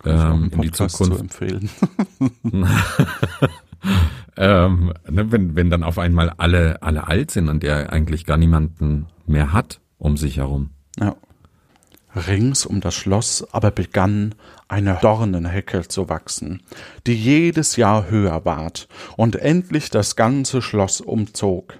ähm, 0.03 0.49
in 0.51 0.61
die 0.61 0.71
Zukunft 0.71 1.13
zu 1.13 1.19
empfehlen. 1.19 1.69
ähm, 4.37 4.93
ne, 5.09 5.31
wenn 5.31 5.55
wenn 5.55 5.69
dann 5.69 5.83
auf 5.83 5.97
einmal 5.97 6.31
alle 6.37 6.81
alle 6.81 7.07
alt 7.07 7.31
sind 7.31 7.49
und 7.49 7.63
er 7.63 7.91
eigentlich 7.91 8.25
gar 8.25 8.37
niemanden 8.37 9.07
mehr 9.25 9.53
hat 9.53 9.79
um 9.97 10.17
sich 10.17 10.37
herum. 10.37 10.71
Ja. 10.99 11.15
Rings 12.15 12.65
um 12.65 12.79
das 12.79 12.95
Schloss 12.95 13.45
aber 13.51 13.71
begann 13.71 14.35
eine 14.67 14.97
Dornenhecke 15.01 15.87
zu 15.87 16.07
wachsen, 16.07 16.63
die 17.07 17.15
jedes 17.15 17.75
Jahr 17.75 18.09
höher 18.09 18.45
ward 18.45 18.87
und 19.17 19.35
endlich 19.35 19.89
das 19.89 20.15
ganze 20.15 20.61
Schloss 20.61 21.01
umzog. 21.01 21.77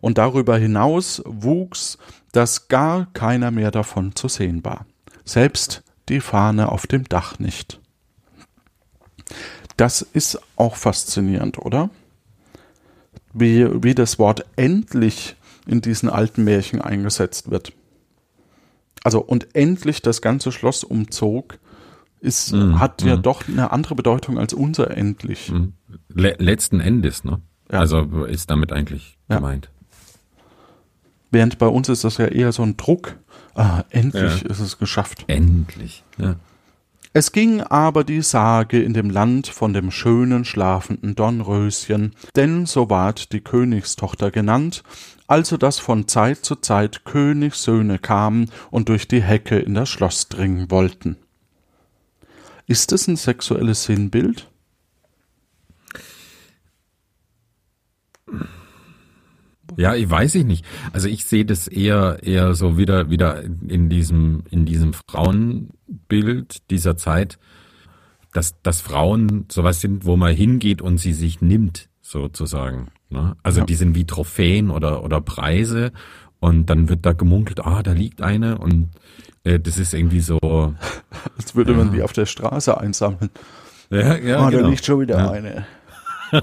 Und 0.00 0.18
darüber 0.18 0.56
hinaus 0.56 1.22
wuchs, 1.26 1.98
dass 2.32 2.68
gar 2.68 3.06
keiner 3.12 3.50
mehr 3.50 3.70
davon 3.70 4.14
zu 4.14 4.28
sehen 4.28 4.64
war, 4.64 4.86
selbst 5.24 5.82
die 6.08 6.20
Fahne 6.20 6.70
auf 6.70 6.86
dem 6.86 7.04
Dach 7.04 7.38
nicht. 7.38 7.80
Das 9.76 10.02
ist 10.02 10.40
auch 10.56 10.76
faszinierend, 10.76 11.58
oder? 11.58 11.90
Wie, 13.32 13.82
wie 13.82 13.94
das 13.94 14.18
Wort 14.18 14.44
endlich 14.56 15.36
in 15.66 15.80
diesen 15.80 16.08
alten 16.08 16.44
Märchen 16.44 16.80
eingesetzt 16.80 17.50
wird 17.50 17.72
also 19.04 19.20
und 19.20 19.54
endlich 19.54 20.02
das 20.02 20.22
ganze 20.22 20.50
Schloss 20.50 20.82
umzog, 20.82 21.58
ist, 22.20 22.52
mhm. 22.52 22.80
hat 22.80 23.02
ja 23.02 23.16
mhm. 23.16 23.22
doch 23.22 23.46
eine 23.46 23.70
andere 23.70 23.94
Bedeutung 23.94 24.38
als 24.38 24.54
unser 24.54 24.96
endlich. 24.96 25.52
Mhm. 25.52 25.74
Le 26.08 26.34
letzten 26.38 26.80
Endes, 26.80 27.22
ne? 27.22 27.40
Ja. 27.70 27.80
Also 27.80 28.24
ist 28.24 28.50
damit 28.50 28.72
eigentlich 28.72 29.18
ja. 29.28 29.36
gemeint. 29.36 29.68
Während 31.30 31.58
bei 31.58 31.66
uns 31.66 31.88
ist 31.90 32.02
das 32.04 32.16
ja 32.16 32.26
eher 32.26 32.52
so 32.52 32.62
ein 32.62 32.76
Druck. 32.76 33.16
Ah, 33.54 33.84
endlich 33.90 34.42
ja. 34.42 34.48
ist 34.48 34.60
es 34.60 34.78
geschafft. 34.78 35.24
Endlich, 35.26 36.02
ja. 36.16 36.36
Es 37.16 37.30
ging 37.30 37.60
aber 37.60 38.02
die 38.02 38.22
Sage 38.22 38.82
in 38.82 38.92
dem 38.92 39.08
Land 39.08 39.46
von 39.46 39.72
dem 39.72 39.92
schönen 39.92 40.44
schlafenden 40.44 41.14
Dornröschen, 41.14 42.16
denn 42.34 42.66
so 42.66 42.90
ward 42.90 43.32
die 43.32 43.40
Königstochter 43.40 44.32
genannt, 44.32 44.82
also 45.28 45.56
dass 45.56 45.78
von 45.78 46.08
Zeit 46.08 46.44
zu 46.44 46.56
Zeit 46.56 47.04
Königssöhne 47.04 48.00
kamen 48.00 48.50
und 48.72 48.88
durch 48.88 49.06
die 49.06 49.22
Hecke 49.22 49.60
in 49.60 49.74
das 49.74 49.90
Schloss 49.90 50.28
dringen 50.28 50.72
wollten. 50.72 51.16
Ist 52.66 52.90
es 52.90 53.06
ein 53.06 53.14
sexuelles 53.14 53.84
Sinnbild? 53.84 54.50
Ja, 59.76 59.94
ich 59.94 60.08
weiß 60.08 60.34
ich 60.36 60.44
nicht. 60.44 60.64
Also 60.92 61.08
ich 61.08 61.24
sehe 61.24 61.44
das 61.44 61.68
eher 61.68 62.18
eher 62.22 62.54
so 62.54 62.78
wieder 62.78 63.10
wieder 63.10 63.42
in 63.42 63.88
diesem 63.88 64.44
in 64.50 64.64
diesem 64.64 64.92
Frauenbild 64.92 66.70
dieser 66.70 66.96
Zeit, 66.96 67.38
dass 68.32 68.60
dass 68.62 68.80
Frauen 68.80 69.46
sowas 69.50 69.80
sind, 69.80 70.04
wo 70.04 70.16
man 70.16 70.34
hingeht 70.34 70.82
und 70.82 70.98
sie 70.98 71.12
sich 71.12 71.40
nimmt 71.40 71.88
sozusagen. 72.00 72.88
Ne? 73.10 73.36
Also 73.42 73.60
ja. 73.60 73.66
die 73.66 73.74
sind 73.74 73.94
wie 73.94 74.06
Trophäen 74.06 74.70
oder 74.70 75.02
oder 75.02 75.20
Preise 75.20 75.92
und 76.40 76.68
dann 76.68 76.88
wird 76.88 77.06
da 77.06 77.12
gemunkelt, 77.12 77.64
ah, 77.64 77.82
da 77.82 77.92
liegt 77.92 78.20
eine 78.20 78.58
und 78.58 78.90
äh, 79.44 79.60
das 79.60 79.78
ist 79.78 79.94
irgendwie 79.94 80.20
so. 80.20 80.38
Als 81.36 81.54
würde 81.54 81.72
ja. 81.72 81.78
man 81.78 81.92
die 81.92 82.02
auf 82.02 82.12
der 82.12 82.26
Straße 82.26 82.76
einsammeln. 82.76 83.30
Ja, 83.90 84.16
ja, 84.16 84.38
ah, 84.38 84.50
genau. 84.50 84.62
da 84.62 84.68
liegt 84.68 84.84
schon 84.84 85.00
wieder 85.00 85.18
ja. 85.18 85.30
eine. 85.30 85.66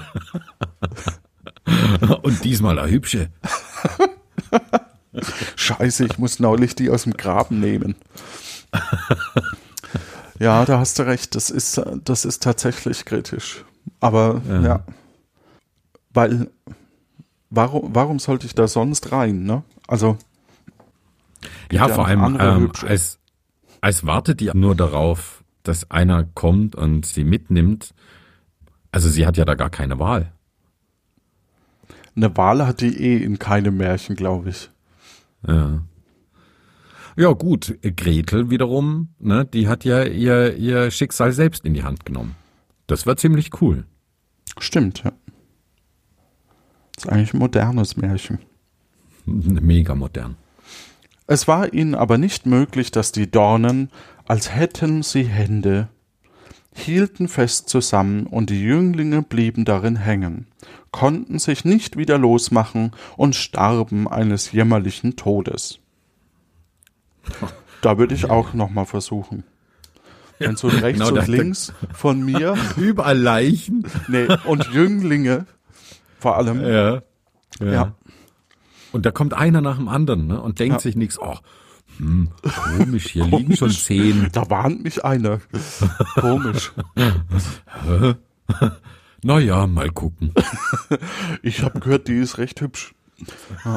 Und 2.23 2.43
diesmal 2.43 2.77
eine 2.77 2.89
hübsche. 2.89 3.29
Scheiße, 5.55 6.05
ich 6.05 6.17
muss 6.17 6.39
neulich 6.39 6.75
die 6.75 6.89
aus 6.89 7.03
dem 7.03 7.13
Graben 7.13 7.59
nehmen. 7.59 7.95
ja, 10.39 10.65
da 10.65 10.79
hast 10.79 10.99
du 10.99 11.03
recht. 11.03 11.35
Das 11.35 11.49
ist, 11.49 11.81
das 12.03 12.25
ist 12.25 12.43
tatsächlich 12.43 13.05
kritisch. 13.05 13.65
Aber 13.99 14.41
ja, 14.47 14.61
ja. 14.61 14.83
weil 16.13 16.49
warum, 17.49 17.93
warum 17.93 18.19
sollte 18.19 18.45
ich 18.45 18.55
da 18.55 18.67
sonst 18.67 19.11
rein? 19.11 19.43
Ne? 19.43 19.63
Also 19.87 20.17
ja, 21.71 21.87
vor 21.87 22.07
allem 22.07 22.37
ähm, 22.39 22.71
als 22.87 23.19
als 23.81 24.05
wartet 24.05 24.41
ihr 24.41 24.55
nur 24.55 24.75
darauf, 24.75 25.43
dass 25.63 25.89
einer 25.89 26.23
kommt 26.23 26.75
und 26.75 27.05
sie 27.05 27.23
mitnimmt. 27.23 27.93
Also 28.91 29.09
sie 29.09 29.25
hat 29.25 29.37
ja 29.37 29.45
da 29.45 29.55
gar 29.55 29.69
keine 29.69 29.99
Wahl. 29.99 30.31
Eine 32.15 32.35
Wahl 32.37 32.65
hat 32.65 32.81
die 32.81 32.97
eh 32.97 33.23
in 33.23 33.39
keinem 33.39 33.77
Märchen, 33.77 34.15
glaube 34.15 34.49
ich. 34.49 34.69
Ja. 35.47 35.81
Ja, 37.15 37.31
gut. 37.33 37.77
Gretel 37.81 38.49
wiederum, 38.49 39.09
ne, 39.19 39.45
die 39.45 39.67
hat 39.67 39.83
ja 39.85 40.03
ihr, 40.03 40.55
ihr 40.55 40.91
Schicksal 40.91 41.31
selbst 41.31 41.65
in 41.65 41.73
die 41.73 41.83
Hand 41.83 42.05
genommen. 42.05 42.35
Das 42.87 43.05
war 43.05 43.17
ziemlich 43.17 43.61
cool. 43.61 43.85
Stimmt, 44.59 45.03
ja. 45.03 45.11
Das 46.95 47.05
ist 47.05 47.09
eigentlich 47.09 47.33
ein 47.33 47.39
modernes 47.39 47.97
Märchen. 47.97 48.39
Mega 49.25 49.95
modern. 49.95 50.35
Es 51.27 51.47
war 51.47 51.73
ihnen 51.73 51.95
aber 51.95 52.17
nicht 52.17 52.45
möglich, 52.45 52.91
dass 52.91 53.11
die 53.11 53.31
Dornen, 53.31 53.89
als 54.25 54.53
hätten 54.53 55.03
sie 55.03 55.23
Hände, 55.23 55.87
hielten 56.73 57.27
fest 57.27 57.69
zusammen 57.69 58.25
und 58.25 58.49
die 58.49 58.61
Jünglinge 58.61 59.21
blieben 59.21 59.65
darin 59.65 59.97
hängen, 59.97 60.47
konnten 60.91 61.39
sich 61.39 61.65
nicht 61.65 61.97
wieder 61.97 62.17
losmachen 62.17 62.91
und 63.17 63.35
starben 63.35 64.07
eines 64.07 64.51
jämmerlichen 64.51 65.15
Todes. 65.15 65.79
Da 67.81 67.97
würde 67.97 68.13
ich 68.13 68.29
auch 68.29 68.53
noch 68.53 68.69
mal 68.69 68.85
versuchen. 68.85 69.43
Wenn 70.37 70.55
so 70.55 70.67
rechts 70.67 70.99
genau, 70.99 71.19
und 71.19 71.27
links 71.27 71.73
von 71.95 72.23
mir 72.23 72.55
überall 72.77 73.17
Leichen, 73.17 73.87
nee, 74.07 74.27
und 74.45 74.71
Jünglinge 74.71 75.47
vor 76.21 76.37
allem. 76.37 76.61
Ja. 76.61 77.01
Ja. 77.59 77.71
ja. 77.71 77.95
Und 78.91 79.05
da 79.05 79.11
kommt 79.11 79.33
einer 79.33 79.61
nach 79.61 79.77
dem 79.77 79.87
anderen, 79.87 80.27
ne, 80.27 80.39
und 80.39 80.59
denkt 80.59 80.75
ja. 80.75 80.79
sich 80.79 80.95
nichts, 80.95 81.19
oh, 81.19 81.37
hm, 82.01 82.29
komisch, 82.41 83.11
hier 83.11 83.23
komisch. 83.23 83.39
liegen 83.39 83.57
schon 83.57 83.69
zehn. 83.69 84.29
Da 84.31 84.49
warnt 84.49 84.83
mich 84.83 85.05
einer. 85.05 85.39
Komisch. 86.15 86.71
naja, 89.23 89.67
mal 89.67 89.91
gucken. 89.91 90.33
ich 91.43 91.61
habe 91.61 91.79
gehört, 91.79 92.07
die 92.07 92.17
ist 92.17 92.39
recht 92.39 92.59
hübsch. 92.59 92.95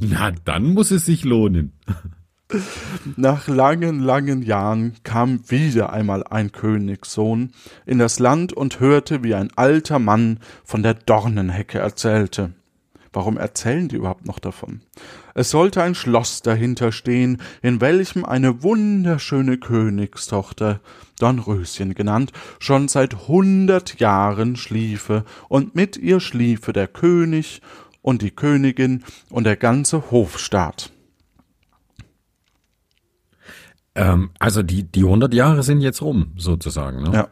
Na, 0.00 0.32
dann 0.44 0.74
muss 0.74 0.90
es 0.90 1.06
sich 1.06 1.22
lohnen. 1.24 1.74
Nach 3.16 3.46
langen, 3.46 4.00
langen 4.00 4.42
Jahren 4.42 4.94
kam 5.04 5.48
wieder 5.48 5.92
einmal 5.92 6.24
ein 6.24 6.50
Königssohn 6.50 7.52
in 7.86 8.00
das 8.00 8.18
Land 8.18 8.52
und 8.52 8.80
hörte, 8.80 9.22
wie 9.22 9.36
ein 9.36 9.52
alter 9.54 10.00
Mann 10.00 10.40
von 10.64 10.82
der 10.82 10.94
Dornenhecke 10.94 11.78
erzählte. 11.78 12.52
Warum 13.12 13.36
erzählen 13.36 13.88
die 13.88 13.96
überhaupt 13.96 14.26
noch 14.26 14.38
davon? 14.40 14.80
Es 15.34 15.50
sollte 15.50 15.82
ein 15.82 15.94
Schloss 15.94 16.42
dahinter 16.42 16.92
stehen, 16.92 17.40
in 17.62 17.80
welchem 17.80 18.24
eine 18.24 18.62
wunderschöne 18.62 19.58
Königstochter, 19.58 20.80
Dornröschen 21.18 21.94
genannt, 21.94 22.32
schon 22.58 22.88
seit 22.88 23.28
hundert 23.28 24.00
Jahren 24.00 24.56
schliefe, 24.56 25.24
und 25.48 25.74
mit 25.74 25.96
ihr 25.96 26.20
schliefe 26.20 26.72
der 26.72 26.88
König 26.88 27.60
und 28.02 28.22
die 28.22 28.30
Königin 28.30 29.04
und 29.28 29.44
der 29.44 29.56
ganze 29.56 30.10
Hofstaat. 30.10 30.90
Ähm, 33.94 34.30
also 34.38 34.62
die, 34.62 34.84
die 34.84 35.02
100 35.02 35.34
Jahre 35.34 35.62
sind 35.62 35.80
jetzt 35.80 36.02
rum, 36.02 36.32
sozusagen. 36.36 37.02
Ne? 37.02 37.12
Ja. 37.12 37.28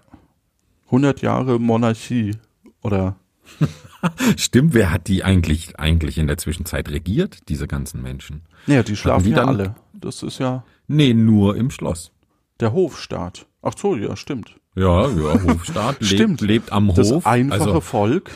Hundert 0.91 1.23
Jahre 1.23 1.59
Monarchie 1.59 2.37
oder 2.83 3.17
Stimmt, 4.37 4.75
wer 4.75 4.91
hat 4.91 5.09
die 5.09 5.25
eigentlich, 5.25 5.79
eigentlich 5.79 6.19
in 6.19 6.27
der 6.27 6.39
Zwischenzeit 6.39 6.89
regiert, 6.91 7.49
diese 7.49 7.67
ganzen 7.67 8.03
Menschen? 8.03 8.43
Ja, 8.67 8.83
die 8.83 8.97
schlafen 8.97 9.25
die 9.25 9.31
ja 9.31 9.37
dann- 9.37 9.49
alle. 9.49 9.75
Das 9.95 10.23
ist 10.23 10.39
ja 10.39 10.65
Nee, 10.87 11.13
nur 11.15 11.57
im 11.57 11.71
Schloss. 11.71 12.13
der 12.61 12.73
Hofstaat. 12.73 13.47
Ach 13.63 13.73
so, 13.77 13.97
ja, 13.97 14.15
stimmt. 14.17 14.57
Ja, 14.77 15.09
ja, 15.09 15.43
Hofstaat 15.43 15.97
Stimmt. 16.05 16.41
lebt, 16.41 16.51
lebt 16.67 16.73
am 16.73 16.93
Das 16.95 17.11
Hof. 17.11 17.27
einfache 17.27 17.61
also 17.65 17.81
Volk. 17.81 18.31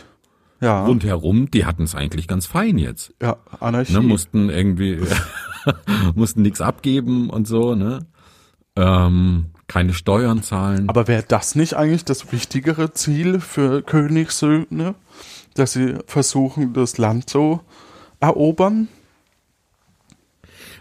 Ja, 0.60 0.84
rundherum, 0.84 1.50
die 1.50 1.64
hatten 1.66 1.82
es 1.84 1.94
eigentlich 1.94 2.26
ganz 2.28 2.46
fein 2.46 2.78
jetzt. 2.78 3.12
ja, 3.22 3.36
Anarchie. 3.60 3.92
Ne, 3.94 4.00
mussten 4.00 4.48
irgendwie, 4.50 5.00
mussten 6.14 6.42
nichts 6.42 6.60
abgeben 6.60 7.30
und 7.30 7.46
so, 7.48 7.74
ne? 7.74 8.06
Ähm, 8.76 9.46
keine 9.66 9.92
Steuern 9.94 10.42
zahlen. 10.42 10.88
Aber 10.88 11.08
wäre 11.08 11.24
das 11.26 11.54
nicht 11.54 11.74
eigentlich 11.74 12.04
das 12.04 12.32
wichtigere 12.32 12.92
Ziel 12.92 13.40
für 13.40 13.82
Königssöhne, 13.82 14.94
dass 15.54 15.72
sie 15.72 15.96
versuchen, 16.06 16.72
das 16.72 16.98
Land 16.98 17.28
zu 17.30 17.60
erobern? 18.20 18.88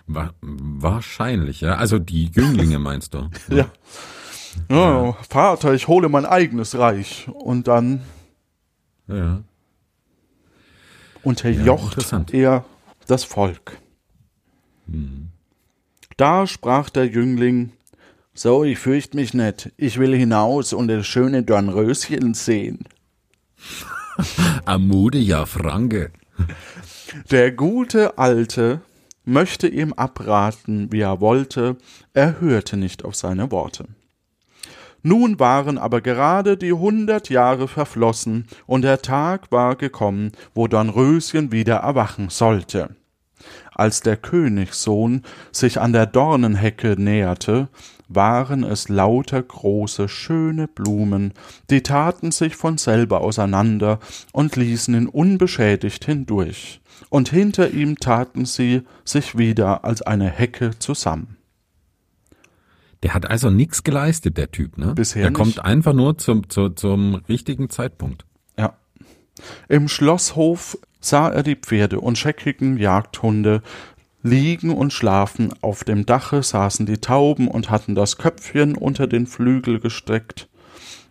Wa 0.08 0.32
wahrscheinlich, 0.42 1.62
ja. 1.62 1.76
Also 1.76 2.00
die 2.00 2.26
Jünglinge 2.34 2.80
meinst 2.90 3.14
du? 3.14 3.30
Ja. 3.50 3.72
Oh, 4.70 5.16
Vater, 5.30 5.74
ich 5.74 5.88
hole 5.88 6.10
mein 6.10 6.26
eigenes 6.26 6.78
Reich. 6.78 7.28
Und 7.34 7.68
dann 7.68 8.02
Ja. 9.08 9.42
unterjocht 11.24 11.94
interessant. 11.94 12.34
er 12.34 12.66
das 13.08 13.24
Volk. 13.24 13.78
Da 16.18 16.48
sprach 16.48 16.90
der 16.90 17.08
Jüngling, 17.08 17.72
so, 18.34 18.64
ich 18.64 18.80
fürcht 18.80 19.14
mich 19.14 19.34
nicht, 19.34 19.72
ich 19.78 19.98
will 20.00 20.16
hinaus 20.16 20.74
und 20.74 20.88
das 20.90 21.08
schöne 21.08 21.44
Dornröschen 21.44 22.34
sehen. 22.34 22.86
Amude 24.66 25.18
ja 25.18 25.46
Franke. 25.46 26.12
Der 27.30 27.52
gute 27.52 28.18
Alte 28.18 28.82
möchte 29.26 29.68
ihm 29.68 29.94
abraten, 29.94 30.92
wie 30.92 31.02
er 31.02 31.22
wollte, 31.22 31.78
er 32.14 32.40
hörte 32.42 32.78
nicht 32.78 33.06
auf 33.06 33.16
seine 33.16 33.52
Worte. 33.52 33.86
Nun 35.04 35.40
waren 35.40 35.78
aber 35.78 36.02
gerade 36.02 36.58
die 36.58 36.74
hundert 36.74 37.30
Jahre 37.30 37.68
verflossen, 37.68 38.46
und 38.68 38.84
der 38.84 39.02
Tag 39.02 39.52
war 39.52 39.76
gekommen, 39.76 40.32
wo 40.54 40.68
Dornröschen 40.68 41.52
wieder 41.52 41.78
erwachen 41.78 42.30
sollte. 42.30 42.96
Als 43.74 44.02
der 44.02 44.18
Königssohn 44.18 45.24
sich 45.52 45.80
an 45.80 45.94
der 45.94 46.06
Dornenhecke 46.06 46.96
näherte, 46.98 47.70
waren 48.08 48.64
es 48.64 48.90
lauter 48.90 49.42
große, 49.42 50.10
schöne 50.10 50.68
Blumen, 50.68 51.34
die 51.70 51.82
taten 51.82 52.32
sich 52.32 52.56
von 52.56 52.78
selber 52.78 53.22
auseinander 53.22 54.00
und 54.34 54.56
ließen 54.56 54.94
ihn 54.94 55.08
unbeschädigt 55.08 56.06
hindurch, 56.06 56.82
und 57.10 57.30
hinter 57.30 57.72
ihm 57.72 57.98
taten 57.98 58.46
sie 58.46 58.82
sich 59.06 59.38
wieder 59.38 59.86
als 59.86 60.02
eine 60.02 60.30
Hecke 60.30 60.72
zusammen. 60.78 61.38
Der 63.04 63.14
hat 63.14 63.26
also 63.30 63.50
nichts 63.50 63.84
geleistet, 63.84 64.38
der 64.38 64.52
Typ, 64.52 64.78
ne? 64.78 64.94
Bisher 64.94 65.24
Der 65.24 65.32
nicht. 65.32 65.38
kommt 65.40 65.66
einfach 65.66 65.94
nur 65.94 66.18
zum, 66.18 66.50
zu, 66.50 66.70
zum 66.70 67.16
richtigen 67.16 67.70
Zeitpunkt. 67.70 68.26
Ja. 68.60 68.76
Im 69.68 69.88
Schlosshof 69.88 70.78
sah 71.02 71.30
er 71.30 71.44
die 71.44 71.56
Pferde 71.56 72.00
und 72.00 72.18
scheckigen 72.18 72.78
Jagdhunde 72.78 73.62
liegen 74.24 74.72
und 74.72 74.94
schlafen, 74.94 75.54
auf 75.62 75.84
dem 75.84 76.06
Dache 76.06 76.44
saßen 76.44 76.86
die 76.86 77.00
Tauben 77.00 77.48
und 77.48 77.70
hatten 77.70 77.96
das 77.96 78.18
Köpfchen 78.18 78.76
unter 78.76 79.08
den 79.08 79.28
Flügel 79.28 79.80
gestreckt. 79.80 80.48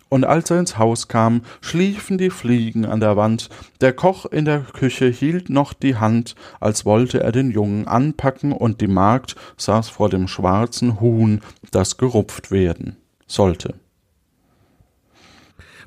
Und 0.09 0.25
als 0.25 0.51
er 0.51 0.59
ins 0.59 0.77
Haus 0.77 1.07
kam, 1.07 1.43
schliefen 1.61 2.19
die 2.19 2.31
Fliegen 2.31 2.85
an 2.85 2.99
der 2.99 3.17
Wand, 3.17 3.49
der 3.81 3.93
Koch 3.93 4.27
in 4.27 4.45
der 4.45 4.61
Küche 4.61 5.07
hielt 5.07 5.51
noch 5.51 5.73
die 5.73 5.97
Hand, 5.97 6.35
als 6.59 6.85
wollte 6.85 7.21
er 7.21 7.31
den 7.31 7.53
Jungen 7.53 7.87
anpacken, 7.87 8.51
und 8.51 8.81
die 8.81 8.89
Magd 8.89 9.37
saß 9.57 9.89
vor 9.89 10.09
dem 10.09 10.27
schwarzen 10.27 11.01
Huhn, 11.01 11.43
das 11.71 11.97
gerupft 11.97 12.51
werden 12.51 12.97
sollte. 13.29 13.75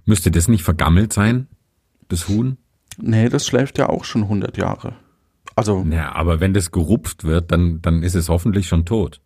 Müsste 0.06 0.32
das 0.32 0.48
nicht 0.48 0.64
vergammelt 0.64 1.12
sein, 1.12 1.48
das 2.08 2.30
Huhn? 2.30 2.58
Nee, 2.98 3.30
das 3.30 3.46
schläft 3.46 3.78
ja 3.78 3.90
auch 3.90 4.04
schon 4.04 4.28
hundert 4.28 4.58
Jahre. 4.58 4.96
Also, 5.56 5.86
Ja, 5.90 6.14
aber 6.14 6.40
wenn 6.40 6.54
das 6.54 6.72
gerupft 6.72 7.24
wird, 7.24 7.52
dann, 7.52 7.82
dann 7.82 8.04
ist 8.04 8.16
es 8.16 8.30
hoffentlich 8.30 8.68
schon 8.68 8.86
tot. 8.86 9.22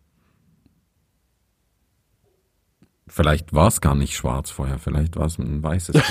Vielleicht 3.06 3.54
war 3.54 3.68
es 3.68 3.80
gar 3.80 3.94
nicht 3.94 4.14
schwarz 4.14 4.50
vorher, 4.50 4.78
vielleicht 4.78 5.16
war 5.16 5.26
es 5.26 5.38
ein 5.38 5.62
weißes 5.62 5.96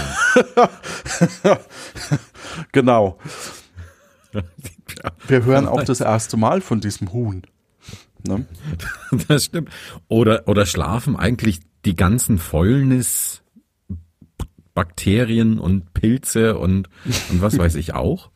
genau. 2.72 3.20
Wir 5.28 5.46
hören 5.46 5.68
auch 5.68 5.84
das 5.84 6.02
erste 6.02 6.38
Mal 6.38 6.62
von 6.62 6.82
diesem 6.82 7.14
Huhn. 7.14 7.44
Ne? 8.28 8.46
Das 9.28 9.46
stimmt. 9.46 9.70
Oder, 10.08 10.48
oder 10.48 10.66
schlafen 10.66 11.16
eigentlich 11.16 11.60
die 11.86 11.96
ganzen 11.96 12.40
Fäulnis, 12.40 13.44
Bakterien 14.78 15.58
und 15.58 15.96
Pilze 15.96 16.56
und, 16.56 16.88
und 17.32 17.42
was 17.42 17.58
weiß 17.58 17.74
ich 17.74 17.96
auch? 17.96 18.30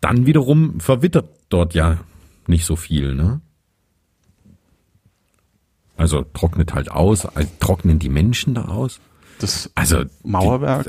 Dann 0.00 0.24
wiederum 0.24 0.80
verwittert 0.80 1.28
dort 1.50 1.74
ja 1.74 1.98
nicht 2.46 2.64
so 2.64 2.74
viel, 2.74 3.14
ne? 3.14 3.42
Also 5.98 6.22
trocknet 6.22 6.72
halt 6.72 6.90
aus, 6.90 7.26
also 7.26 7.50
trocknen 7.60 7.98
die 7.98 8.08
Menschen 8.08 8.54
da 8.54 8.64
aus? 8.64 9.00
Das 9.38 9.70
Also 9.74 10.04
Mauerwerk? 10.22 10.86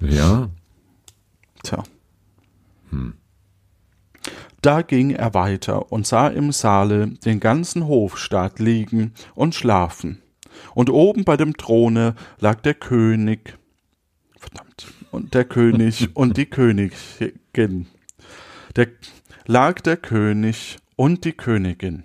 Die, 0.00 0.06
äh, 0.06 0.16
ja, 0.16 0.48
Tja. 1.62 1.84
Da 4.60 4.82
ging 4.82 5.10
er 5.10 5.34
weiter 5.34 5.92
und 5.92 6.04
sah 6.04 6.26
im 6.26 6.50
Saale 6.50 7.10
den 7.24 7.38
ganzen 7.38 7.86
Hofstaat 7.86 8.58
liegen 8.58 9.12
und 9.36 9.54
schlafen. 9.54 10.20
Und 10.74 10.90
oben 10.90 11.24
bei 11.24 11.36
dem 11.36 11.56
Throne 11.56 12.14
lag 12.38 12.60
der 12.60 12.74
König, 12.74 13.58
verdammt, 14.38 14.86
und 15.10 15.34
der 15.34 15.44
König 15.44 16.10
und 16.14 16.36
die 16.36 16.46
Königin. 16.46 17.86
Der, 18.76 18.88
lag 19.46 19.80
der 19.80 19.96
König 19.96 20.78
und 20.96 21.24
die 21.24 21.32
Königin. 21.32 22.04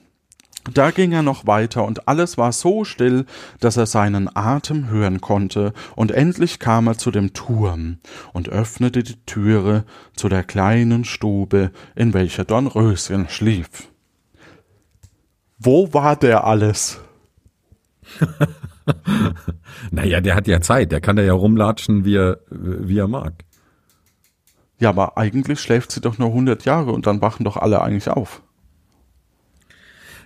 Da 0.72 0.92
ging 0.92 1.12
er 1.12 1.24
noch 1.24 1.48
weiter, 1.48 1.84
und 1.86 2.08
alles 2.08 2.38
war 2.38 2.52
so 2.52 2.84
still, 2.84 3.26
dass 3.60 3.78
er 3.78 3.88
seinen 3.88 4.30
Atem 4.36 4.90
hören 4.90 5.20
konnte, 5.20 5.74
und 5.96 6.12
endlich 6.12 6.60
kam 6.60 6.86
er 6.88 6.98
zu 7.00 7.10
dem 7.10 7.34
Turm 7.34 7.98
und 8.32 8.48
öffnete 8.48 9.02
die 9.02 9.20
Türe 9.26 9.86
zu 10.16 10.30
der 10.30 10.44
kleinen 10.44 11.04
Stube, 11.04 11.72
in 11.96 12.14
welcher 12.14 12.46
Dornröschen 12.46 13.28
schlief. 13.28 13.90
Wo 15.58 15.94
war 15.94 16.16
der 16.16 16.44
alles? 16.44 17.02
naja, 19.91 20.21
der 20.21 20.36
hat 20.36 20.47
ja 20.47 20.62
Zeit, 20.62 20.91
der 20.91 21.02
kann 21.02 21.15
da 21.15 21.24
ja 21.24 21.34
rumlatschen, 21.34 22.06
wie 22.06 22.15
er, 22.15 22.39
wie 22.50 22.97
er 22.97 23.08
mag. 23.08 23.34
Ja, 24.80 24.89
aber 24.89 25.17
eigentlich 25.17 25.60
schläft 25.60 25.91
sie 25.91 26.02
doch 26.02 26.17
nur 26.17 26.32
hundert 26.32 26.65
Jahre 26.65 26.91
und 26.91 27.06
dann 27.06 27.21
wachen 27.21 27.43
doch 27.43 27.58
alle 27.58 27.82
eigentlich 27.82 28.10
auf. 28.10 28.41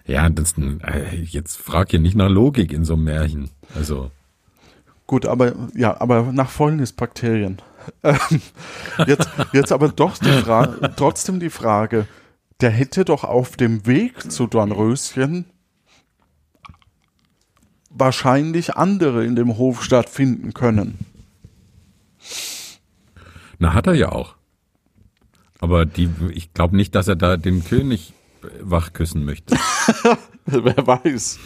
Ja, 0.06 0.30
das, 0.30 0.54
äh, 0.58 1.16
jetzt 1.22 1.58
frag 1.58 1.92
hier 1.92 2.00
nicht 2.00 2.16
nach 2.16 2.30
Logik 2.30 2.72
in 2.72 2.86
so 2.86 2.94
einem 2.94 3.06
Märchen. 3.06 3.50
Also, 3.76 4.12
Gut, 5.08 5.26
aber 5.28 5.54
ja, 5.76 6.00
aber 6.00 6.32
nach 6.32 6.50
Fäulnisbakterien. 6.50 7.62
Ähm, 8.02 8.18
jetzt, 9.08 9.30
jetzt 9.54 9.72
aber 9.72 9.90
doch 9.90 10.18
die 10.18 10.32
Frage, 10.32 10.94
trotzdem 10.96 11.40
die 11.40 11.52
Frage, 11.52 12.08
der 12.62 12.72
hätte 12.72 13.06
doch 13.06 13.24
auf 13.24 13.56
dem 13.56 13.86
Weg 13.86 14.32
zu 14.32 14.48
Dornröschen 14.48 15.46
wahrscheinlich 17.96 18.76
andere 18.76 19.26
in 19.26 19.36
dem 19.36 19.58
Hof 19.58 19.84
stattfinden 19.84 20.54
können. 20.54 21.00
na, 23.58 23.74
hat 23.74 23.88
er 23.88 23.94
ja 23.94 24.12
auch. 24.12 24.36
Aber 25.60 25.86
die, 25.86 26.10
ich 26.32 26.54
glaube 26.54 26.76
nicht, 26.76 26.94
dass 26.94 27.08
er 27.08 27.16
da 27.16 27.38
den 27.38 27.64
König 27.64 28.14
wach 28.62 28.94
küssen 28.94 29.26
möchte. 29.26 29.56
Wer 30.46 30.86
weiß. 30.86 31.40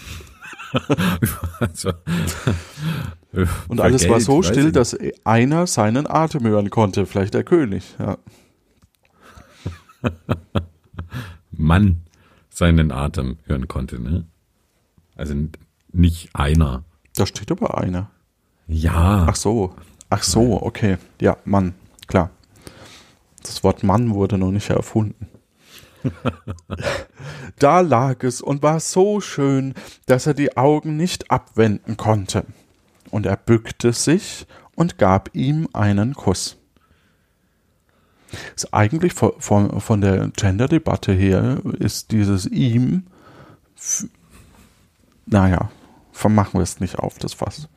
also, 1.59 1.93
Und 3.67 3.79
alles 3.79 4.03
war 4.03 4.17
Geld, 4.17 4.23
so 4.23 4.39
weiß 4.39 4.47
still, 4.47 4.71
dass 4.71 4.97
einer 5.23 5.67
seinen 5.67 6.07
Atem 6.07 6.45
hören 6.45 6.69
konnte, 6.69 7.05
vielleicht 7.05 7.33
der 7.33 7.43
König. 7.43 7.95
Ja. 7.97 8.17
Mann 11.51 12.01
seinen 12.49 12.91
Atem 12.91 13.37
hören 13.45 13.67
konnte, 13.67 13.99
ne? 13.99 14.25
Also 15.15 15.33
nicht 15.91 16.29
einer. 16.33 16.83
Da 17.15 17.25
steht 17.25 17.51
aber 17.51 17.77
einer. 17.77 18.09
Ja. 18.67 19.25
Ach 19.29 19.35
so. 19.35 19.75
Ach 20.09 20.23
so, 20.23 20.61
okay. 20.61 20.97
Ja, 21.19 21.37
Mann, 21.45 21.73
klar. 22.07 22.31
Das 23.43 23.63
Wort 23.63 23.83
Mann 23.83 24.13
wurde 24.13 24.37
noch 24.37 24.51
nicht 24.51 24.69
erfunden. 24.69 25.27
da 27.59 27.81
lag 27.81 28.23
es 28.23 28.41
und 28.41 28.63
war 28.63 28.79
so 28.79 29.21
schön, 29.21 29.73
dass 30.05 30.27
er 30.27 30.33
die 30.33 30.57
Augen 30.57 30.97
nicht 30.97 31.29
abwenden 31.31 31.97
konnte. 31.97 32.45
Und 33.11 33.25
er 33.25 33.37
bückte 33.37 33.91
sich 33.93 34.45
und 34.75 34.97
gab 34.97 35.29
ihm 35.33 35.67
einen 35.73 36.13
Kuss. 36.13 36.57
Ist 38.55 38.73
eigentlich 38.73 39.13
von, 39.13 39.33
von, 39.39 39.81
von 39.81 40.01
der 40.01 40.29
Gender-Debatte 40.29 41.11
her 41.11 41.61
ist 41.79 42.11
dieses 42.11 42.45
ihm, 42.45 43.07
naja, 45.25 45.71
vermachen 46.19 46.59
wir 46.59 46.63
es 46.63 46.79
nicht 46.79 46.99
auf, 46.99 47.17
das 47.17 47.33
Fass. 47.33 47.67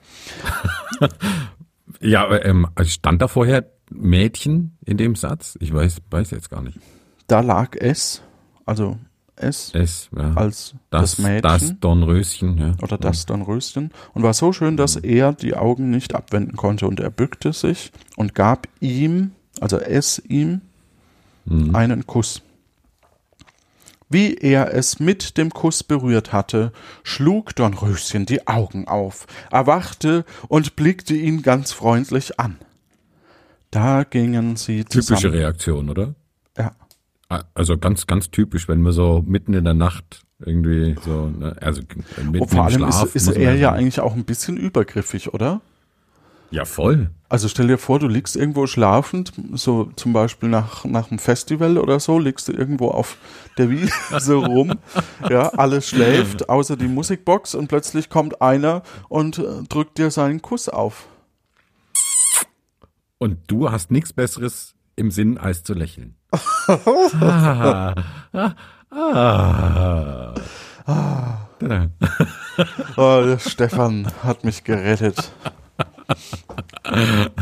Ja, 2.01 2.25
aber, 2.25 2.45
ähm, 2.45 2.67
stand 2.85 3.23
da 3.23 3.29
vorher 3.29 3.71
Mädchen 3.91 4.77
in 4.85 4.97
dem 4.97 5.15
Satz? 5.15 5.57
Ich 5.61 5.73
weiß, 5.73 5.99
weiß 6.11 6.31
jetzt 6.33 6.51
gar 6.51 6.61
nicht. 6.63 6.79
Da 7.29 7.41
lag 7.41 7.77
es, 7.77 8.23
also 8.67 8.99
es 9.37 9.73
Es, 9.75 10.09
ja. 10.17 10.33
als 10.35 10.75
das, 10.91 11.17
das, 11.17 11.19
Mädchen 11.19 11.43
das 11.43 11.75
Dornröschen, 11.81 12.59
ja. 12.59 12.75
oder 12.83 12.99
das 12.99 13.27
Dornröschen 13.27 13.91
und 14.15 14.23
war 14.25 14.35
so 14.35 14.53
schön, 14.53 14.77
dass 14.77 14.97
er 14.97 15.33
die 15.33 15.55
Augen 15.55 15.91
nicht 15.91 16.15
abwenden 16.17 16.57
konnte 16.57 16.87
und 16.89 16.99
er 16.99 17.11
bückte 17.11 17.53
sich 17.53 17.93
und 18.17 18.35
gab 18.35 18.67
ihm, 18.81 19.33
also 19.61 19.79
es 19.79 20.19
ihm, 20.19 20.63
Mhm. 21.45 21.75
einen 21.75 22.07
Kuss. 22.07 22.43
Wie 24.13 24.35
er 24.35 24.75
es 24.75 25.01
mit 25.01 25.39
dem 25.39 25.51
Kuss 25.51 25.83
berührt 25.83 26.33
hatte, 26.33 26.73
schlug 27.03 27.57
Dornröschen 27.57 28.27
die 28.27 28.47
Augen 28.47 28.87
auf, 28.87 29.27
erwachte 29.51 30.25
und 30.49 30.77
blickte 30.77 31.15
ihn 31.15 31.43
ganz 31.43 31.73
freundlich 31.73 32.39
an. 32.39 32.57
Da 33.71 34.05
gingen 34.05 34.57
sie 34.57 34.85
Typische 34.85 35.15
zusammen. 35.15 35.35
Reaktion, 35.35 35.89
oder? 35.89 36.15
Ja. 36.59 36.73
Also 37.55 37.79
ganz, 37.79 38.07
ganz 38.07 38.31
typisch, 38.31 38.69
wenn 38.69 38.83
wir 38.83 38.93
so 38.93 39.25
mitten 39.27 39.55
in 39.55 39.65
der 39.65 39.73
Nacht 39.73 40.27
irgendwie 40.45 40.97
so, 41.03 41.29
ne, 41.29 41.57
also 41.61 41.81
äh, 41.81 42.25
mitten 42.25 42.41
Und 42.41 42.51
vor 42.51 42.65
allem 42.65 42.79
Schlaf. 42.79 43.05
ist, 43.05 43.17
ist 43.17 43.27
man 43.29 43.37
er 43.37 43.55
ja 43.55 43.71
sagen. 43.71 43.79
eigentlich 43.79 44.01
auch 44.01 44.15
ein 44.15 44.25
bisschen 44.25 44.57
übergriffig, 44.59 45.33
oder? 45.33 45.63
Ja, 46.53 46.67
voll. 46.67 47.11
Also 47.31 47.49
stell 47.49 47.67
dir 47.67 47.79
vor, 47.79 47.99
du 47.99 48.09
liegst 48.09 48.37
irgendwo 48.37 48.67
schlafend, 48.67 49.33
so 49.55 49.85
zum 49.97 50.13
Beispiel 50.13 50.51
nach, 50.51 50.85
nach 50.85 51.11
einem 51.11 51.19
Festival 51.19 51.79
oder 51.79 51.99
so, 51.99 52.19
liegst 52.19 52.47
du 52.47 52.53
irgendwo 52.53 52.89
auf 52.89 53.17
der 53.57 53.71
Wiese 53.71 54.35
rum, 54.35 54.75
ja, 55.31 55.49
alles 55.49 55.89
schläft, 55.89 56.51
außer 56.51 56.77
die 56.77 56.89
Musikbox 56.89 57.55
und 57.55 57.69
plötzlich 57.69 58.11
kommt 58.11 58.43
einer 58.43 58.83
und 59.09 59.39
äh, 59.39 59.63
drückt 59.67 59.97
dir 59.97 60.11
seinen 60.11 60.43
Kuss 60.43 60.69
auf. 60.69 61.07
Und 63.17 63.39
du 63.47 63.71
hast 63.71 63.91
nichts 63.91 64.13
Besseres 64.13 64.75
im 64.95 65.11
Sinn, 65.11 65.39
als 65.39 65.65
zu 65.65 65.73
lächeln. 65.73 66.17
ah, 66.67 67.95
ah, 68.91 70.35
ah. 70.85 71.49
Da-da. 71.59 71.89
Oh, 72.97 73.39
Stefan 73.39 74.13
hat 74.23 74.45
mich 74.45 74.65
gerettet. 74.65 75.33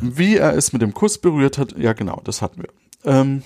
Wie 0.00 0.36
er 0.36 0.54
es 0.54 0.72
mit 0.72 0.82
dem 0.82 0.94
Kuss 0.94 1.18
berührt 1.18 1.58
hat, 1.58 1.76
ja 1.76 1.92
genau, 1.92 2.20
das 2.24 2.42
hatten 2.42 2.62
wir. 2.62 2.70
Ähm, 3.04 3.42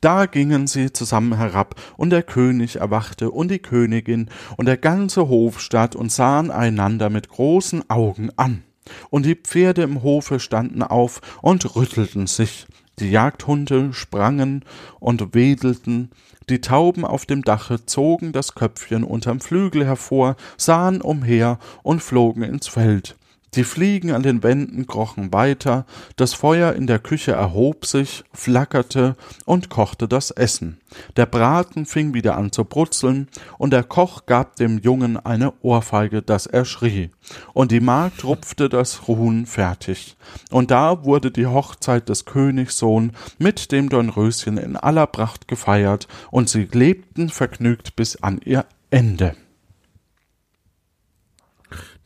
da 0.00 0.26
gingen 0.26 0.66
sie 0.66 0.92
zusammen 0.92 1.36
herab, 1.36 1.80
und 1.96 2.10
der 2.10 2.22
König 2.22 2.76
erwachte 2.76 3.30
und 3.30 3.50
die 3.50 3.58
Königin 3.58 4.28
und 4.58 4.66
der 4.66 4.76
ganze 4.76 5.28
Hofstaat 5.28 5.96
und 5.96 6.12
sahen 6.12 6.50
einander 6.50 7.08
mit 7.08 7.30
großen 7.30 7.88
Augen 7.88 8.30
an. 8.36 8.64
Und 9.08 9.24
die 9.24 9.34
Pferde 9.34 9.82
im 9.82 10.02
Hofe 10.02 10.40
standen 10.40 10.82
auf 10.82 11.22
und 11.40 11.74
rüttelten 11.74 12.26
sich. 12.26 12.66
Die 12.98 13.10
Jagdhunde 13.10 13.94
sprangen 13.94 14.64
und 15.00 15.34
wedelten, 15.34 16.10
die 16.48 16.60
Tauben 16.60 17.04
auf 17.04 17.26
dem 17.26 17.42
Dache 17.42 17.86
zogen 17.86 18.32
das 18.32 18.54
Köpfchen 18.54 19.04
unterm 19.04 19.40
Flügel 19.40 19.84
hervor, 19.84 20.36
sahen 20.56 21.00
umher 21.00 21.58
und 21.82 22.02
flogen 22.02 22.42
ins 22.42 22.68
Feld. 22.68 23.16
Die 23.56 23.62
Fliegen 23.62 24.10
an 24.10 24.24
den 24.24 24.42
Wänden 24.42 24.88
krochen 24.88 25.32
weiter, 25.32 25.86
das 26.16 26.34
Feuer 26.34 26.72
in 26.72 26.88
der 26.88 26.98
Küche 26.98 27.32
erhob 27.32 27.86
sich, 27.86 28.24
flackerte 28.32 29.14
und 29.44 29.68
kochte 29.68 30.08
das 30.08 30.32
Essen. 30.32 30.80
Der 31.16 31.26
Braten 31.26 31.86
fing 31.86 32.14
wieder 32.14 32.36
an 32.36 32.50
zu 32.50 32.64
brutzeln, 32.64 33.28
und 33.56 33.72
der 33.72 33.84
Koch 33.84 34.26
gab 34.26 34.56
dem 34.56 34.78
Jungen 34.78 35.16
eine 35.16 35.52
Ohrfeige, 35.62 36.20
dass 36.20 36.46
er 36.46 36.64
schrie. 36.64 37.10
Und 37.52 37.70
die 37.70 37.80
Magd 37.80 38.24
rupfte 38.24 38.68
das 38.68 39.06
Huhn 39.06 39.46
fertig. 39.46 40.16
Und 40.50 40.72
da 40.72 41.04
wurde 41.04 41.30
die 41.30 41.46
Hochzeit 41.46 42.08
des 42.08 42.24
Königssohn 42.24 43.12
mit 43.38 43.70
dem 43.70 43.88
Dornröschen 43.88 44.58
in 44.58 44.76
aller 44.76 45.06
Pracht 45.06 45.46
gefeiert, 45.46 46.08
und 46.32 46.48
sie 46.48 46.68
lebten 46.72 47.28
vergnügt 47.28 47.94
bis 47.94 48.16
an 48.16 48.40
ihr 48.44 48.66
Ende. 48.90 49.36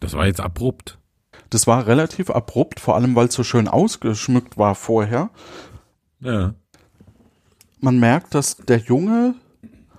Das 0.01 0.13
war 0.13 0.27
jetzt 0.27 0.41
abrupt. 0.41 0.98
Das 1.51 1.67
war 1.67 1.87
relativ 1.87 2.31
abrupt, 2.31 2.81
vor 2.81 2.97
allem 2.97 3.15
weil 3.15 3.29
es 3.29 3.35
so 3.35 3.43
schön 3.43 3.69
ausgeschmückt 3.69 4.59
war 4.59 4.75
vorher. 4.75 5.31
Ja. 6.21 6.55
Man 7.81 7.99
merkt, 7.99 8.35
dass 8.35 8.57
der 8.57 8.79
Junge 8.79 9.35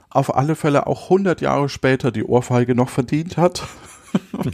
auf 0.09 0.35
alle 0.35 0.55
Fälle 0.55 0.87
auch 0.87 1.03
100 1.03 1.41
Jahre 1.41 1.69
später 1.69 2.11
die 2.11 2.23
Ohrfeige 2.23 2.75
noch 2.75 2.89
verdient 2.89 3.37
hat. 3.37 3.67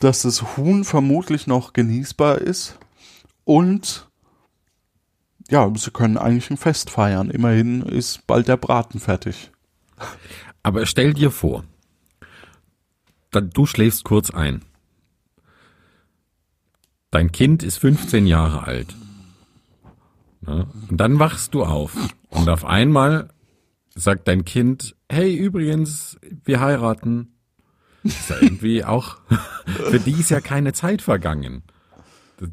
dass 0.00 0.22
das 0.22 0.56
Huhn 0.56 0.84
vermutlich 0.84 1.46
noch 1.46 1.72
genießbar 1.72 2.38
ist. 2.38 2.78
Und 3.44 4.08
ja, 5.50 5.70
sie 5.76 5.90
können 5.90 6.16
eigentlich 6.16 6.50
ein 6.50 6.56
Fest 6.56 6.90
feiern. 6.90 7.30
Immerhin 7.30 7.82
ist 7.82 8.26
bald 8.26 8.48
der 8.48 8.56
Braten 8.56 8.98
fertig. 9.00 9.50
Aber 10.62 10.86
stell 10.86 11.12
dir 11.14 11.30
vor, 11.30 11.64
dann, 13.30 13.50
du 13.50 13.66
schläfst 13.66 14.04
kurz 14.04 14.30
ein. 14.30 14.64
Dein 17.10 17.32
Kind 17.32 17.62
ist 17.62 17.78
15 17.78 18.26
Jahre 18.26 18.64
alt. 18.64 18.94
Ja, 20.46 20.66
und 20.88 20.96
dann 20.96 21.18
wachst 21.18 21.54
du 21.54 21.64
auf. 21.64 21.96
Und 22.28 22.48
auf 22.48 22.64
einmal 22.64 23.30
sagt 23.94 24.28
dein 24.28 24.44
Kind, 24.44 24.96
hey, 25.08 25.34
übrigens, 25.34 26.18
wir 26.44 26.60
heiraten. 26.60 27.34
Ist 28.02 28.30
ja 28.30 28.36
irgendwie 28.40 28.84
auch, 28.84 29.18
für 29.66 30.00
die 30.00 30.12
ist 30.12 30.30
ja 30.30 30.40
keine 30.40 30.72
Zeit 30.72 31.02
vergangen. 31.02 31.64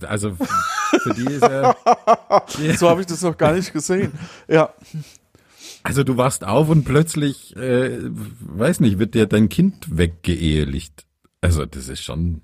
Also, 0.01 0.35
für 0.35 1.13
die 1.13 1.31
ist 1.31 1.43
ja, 1.43 1.73
So 2.75 2.89
habe 2.89 2.99
ich 3.01 3.07
das 3.07 3.21
noch 3.21 3.37
gar 3.37 3.53
nicht 3.53 3.71
gesehen. 3.71 4.11
Ja, 4.49 4.73
also 5.87 6.03
du 6.03 6.17
wachst 6.17 6.43
auf 6.43 6.67
und 6.67 6.83
plötzlich, 6.83 7.55
äh, 7.55 7.97
weiß 8.01 8.81
nicht, 8.81 8.99
wird 8.99 9.15
dir 9.15 9.25
dein 9.25 9.47
Kind 9.47 9.97
weggeehelicht. 9.97 11.05
Also 11.39 11.65
das 11.65 11.87
ist 11.87 12.03
schon 12.03 12.41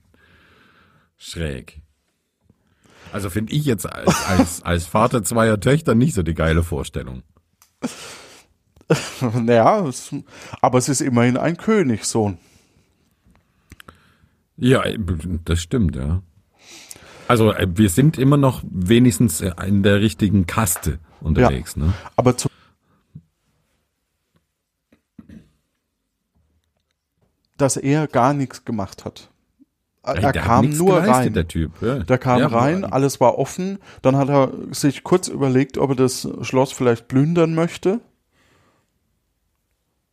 schräg. 1.17 1.81
Also 3.13 3.29
finde 3.29 3.53
ich 3.53 3.65
jetzt 3.65 3.85
als, 3.85 4.25
als, 4.25 4.63
als 4.63 4.85
Vater 4.87 5.23
zweier 5.23 5.59
Töchter 5.59 5.95
nicht 5.95 6.15
so 6.15 6.23
die 6.23 6.33
geile 6.33 6.63
Vorstellung. 6.63 7.23
naja, 9.33 9.85
es, 9.87 10.13
aber 10.61 10.79
es 10.79 10.89
ist 10.89 11.01
immerhin 11.01 11.37
ein 11.37 11.57
Königssohn. 11.57 12.37
Ja, 14.57 14.83
das 15.45 15.61
stimmt, 15.61 15.95
ja. 15.95 16.21
Also 17.27 17.53
äh, 17.53 17.67
wir 17.73 17.89
sind 17.89 18.17
immer 18.17 18.37
noch 18.37 18.63
wenigstens 18.69 19.41
in 19.41 19.83
der 19.83 20.01
richtigen 20.01 20.45
Kaste 20.45 20.99
unterwegs, 21.21 21.75
ne? 21.75 21.93
Aber 22.15 22.37
zu 22.37 22.49
dass 27.57 27.77
er 27.77 28.07
gar 28.07 28.33
nichts 28.33 28.65
gemacht 28.65 29.05
hat. 29.05 29.32
Er 30.05 30.21
hat 30.21 30.35
kam 30.35 30.69
nur 30.69 30.97
rein. 30.97 31.33
Der 31.33 31.47
Typ. 31.47 31.71
Ja. 31.81 31.99
Der 31.99 32.17
kam 32.17 32.39
Ja, 32.39 32.47
rein, 32.47 32.83
alles 32.83 33.21
war 33.21 33.37
offen. 33.39 33.79
Dann 34.01 34.17
hat 34.17 34.27
er 34.29 34.51
sich 34.71 35.03
kurz 35.03 35.29
überlegt, 35.29 35.77
ob 35.77 35.91
er 35.91 35.95
das 35.95 36.27
Schloss 36.41 36.73
vielleicht 36.73 37.07
plündern 37.07 37.55
möchte. 37.55 38.01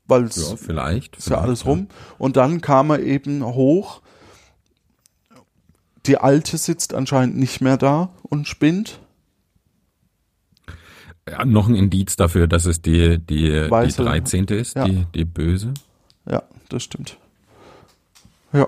Weil 0.07 0.25
es 0.25 0.51
Ja, 0.51 0.57
vielleicht. 0.57 1.17
ist 1.17 1.29
ja 1.31 1.39
alles 1.39 1.67
rum. 1.67 1.89
Und 2.19 2.37
dann 2.37 2.61
kam 2.61 2.91
er 2.91 3.01
eben 3.01 3.45
hoch. 3.45 4.01
Die 6.07 6.19
Alte 6.19 6.57
sitzt 6.57 6.95
anscheinend 6.95 7.37
nicht 7.37 7.61
mehr 7.61 7.77
da 7.77 8.11
und 8.23 8.47
spinnt. 8.49 9.01
Ja, 11.29 11.45
noch 11.45 11.69
ein 11.69 11.75
Indiz 11.75 12.17
dafür, 12.17 12.47
dass 12.49 12.65
es 12.65 12.81
die, 12.81 13.19
die, 13.19 13.51
die 13.51 13.71
Weiße. 13.71 14.03
13. 14.03 14.45
ist, 14.47 14.77
Ja. 14.77 14.85
die, 14.85 15.05
die 15.15 15.25
böse. 15.25 15.75
Ja, 16.29 16.43
das 16.69 16.83
stimmt. 16.85 17.19
Ja, 18.53 18.67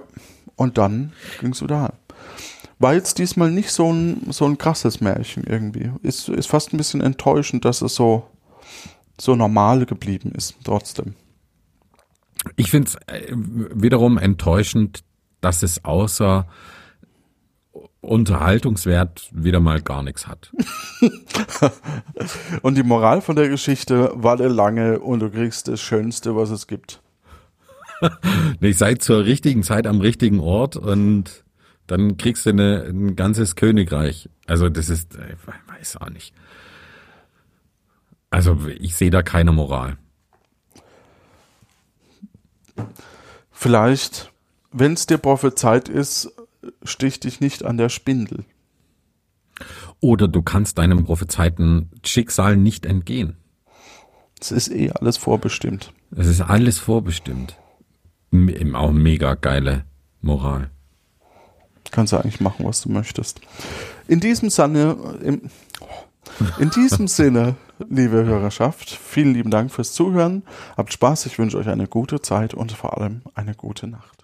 und 0.62 0.78
dann 0.78 1.12
ging 1.40 1.50
es 1.50 1.62
wieder 1.62 1.82
heim. 1.82 1.92
war 2.78 2.94
jetzt 2.94 3.18
diesmal 3.18 3.50
nicht 3.50 3.70
so 3.70 3.92
ein, 3.92 4.30
so 4.30 4.44
ein 4.44 4.58
krasses 4.58 5.00
Märchen 5.00 5.44
irgendwie. 5.44 5.90
Ist, 6.02 6.28
ist 6.28 6.46
fast 6.46 6.72
ein 6.72 6.76
bisschen 6.76 7.00
enttäuschend, 7.00 7.64
dass 7.64 7.82
es 7.82 7.94
so, 7.94 8.28
so 9.20 9.34
normal 9.34 9.86
geblieben 9.86 10.32
ist, 10.32 10.54
trotzdem. 10.64 11.14
Ich 12.56 12.70
finde 12.70 12.88
es 12.88 12.94
äh, 13.06 13.32
wiederum 13.34 14.18
enttäuschend, 14.18 15.04
dass 15.40 15.62
es 15.62 15.84
außer 15.84 16.46
Unterhaltungswert 18.00 19.28
wieder 19.32 19.60
mal 19.60 19.80
gar 19.80 20.02
nichts 20.02 20.26
hat. 20.26 20.52
Und 22.62 22.76
die 22.76 22.82
Moral 22.82 23.20
von 23.20 23.36
der 23.36 23.48
Geschichte, 23.48 24.12
warte 24.14 24.48
lange 24.48 24.98
und 25.00 25.20
du 25.20 25.30
kriegst 25.30 25.68
das 25.68 25.80
Schönste, 25.80 26.34
was 26.34 26.50
es 26.50 26.66
gibt. 26.66 27.01
Ich 28.60 28.78
sei 28.78 28.94
zur 28.94 29.24
richtigen 29.24 29.62
Zeit 29.62 29.86
am 29.86 30.00
richtigen 30.00 30.40
Ort 30.40 30.76
und 30.76 31.44
dann 31.86 32.16
kriegst 32.16 32.46
du 32.46 32.50
eine, 32.50 32.84
ein 32.84 33.16
ganzes 33.16 33.56
Königreich. 33.56 34.28
Also 34.46 34.68
das 34.68 34.88
ist, 34.88 35.14
ich 35.14 35.78
weiß 35.78 35.96
auch 35.98 36.10
nicht. 36.10 36.34
Also 38.30 38.58
ich 38.78 38.94
sehe 38.96 39.10
da 39.10 39.22
keine 39.22 39.52
Moral. 39.52 39.98
Vielleicht, 43.50 44.32
wenn 44.72 44.94
es 44.94 45.06
dir 45.06 45.18
prophezeit 45.18 45.88
ist, 45.88 46.32
stich 46.82 47.20
dich 47.20 47.40
nicht 47.40 47.64
an 47.64 47.76
der 47.76 47.88
Spindel. 47.88 48.44
Oder 50.00 50.28
du 50.28 50.42
kannst 50.42 50.78
deinem 50.78 51.04
prophezeiten 51.04 51.90
Schicksal 52.04 52.56
nicht 52.56 52.86
entgehen. 52.86 53.36
Es 54.40 54.50
ist 54.50 54.72
eh 54.72 54.90
alles 54.90 55.16
vorbestimmt. 55.16 55.92
Es 56.16 56.26
ist 56.26 56.40
alles 56.40 56.78
vorbestimmt. 56.78 57.56
M 58.32 58.74
auch 58.74 58.90
mega 58.90 59.34
geile 59.34 59.84
Moral. 60.22 60.70
Kannst 61.90 62.12
du 62.12 62.16
eigentlich 62.16 62.40
machen, 62.40 62.64
was 62.64 62.80
du 62.80 62.90
möchtest. 62.90 63.40
In 64.08 64.20
diesem 64.20 64.48
Sinne, 64.48 64.96
im, 65.22 65.42
in 66.58 66.70
diesem 66.70 67.06
Sinne, 67.08 67.56
liebe 67.90 68.24
Hörerschaft, 68.24 68.90
vielen 68.90 69.34
lieben 69.34 69.50
Dank 69.50 69.70
fürs 69.70 69.92
Zuhören. 69.92 70.42
Habt 70.76 70.92
Spaß, 70.92 71.26
ich 71.26 71.38
wünsche 71.38 71.58
euch 71.58 71.68
eine 71.68 71.86
gute 71.86 72.22
Zeit 72.22 72.54
und 72.54 72.72
vor 72.72 72.98
allem 72.98 73.20
eine 73.34 73.54
gute 73.54 73.86
Nacht. 73.86 74.21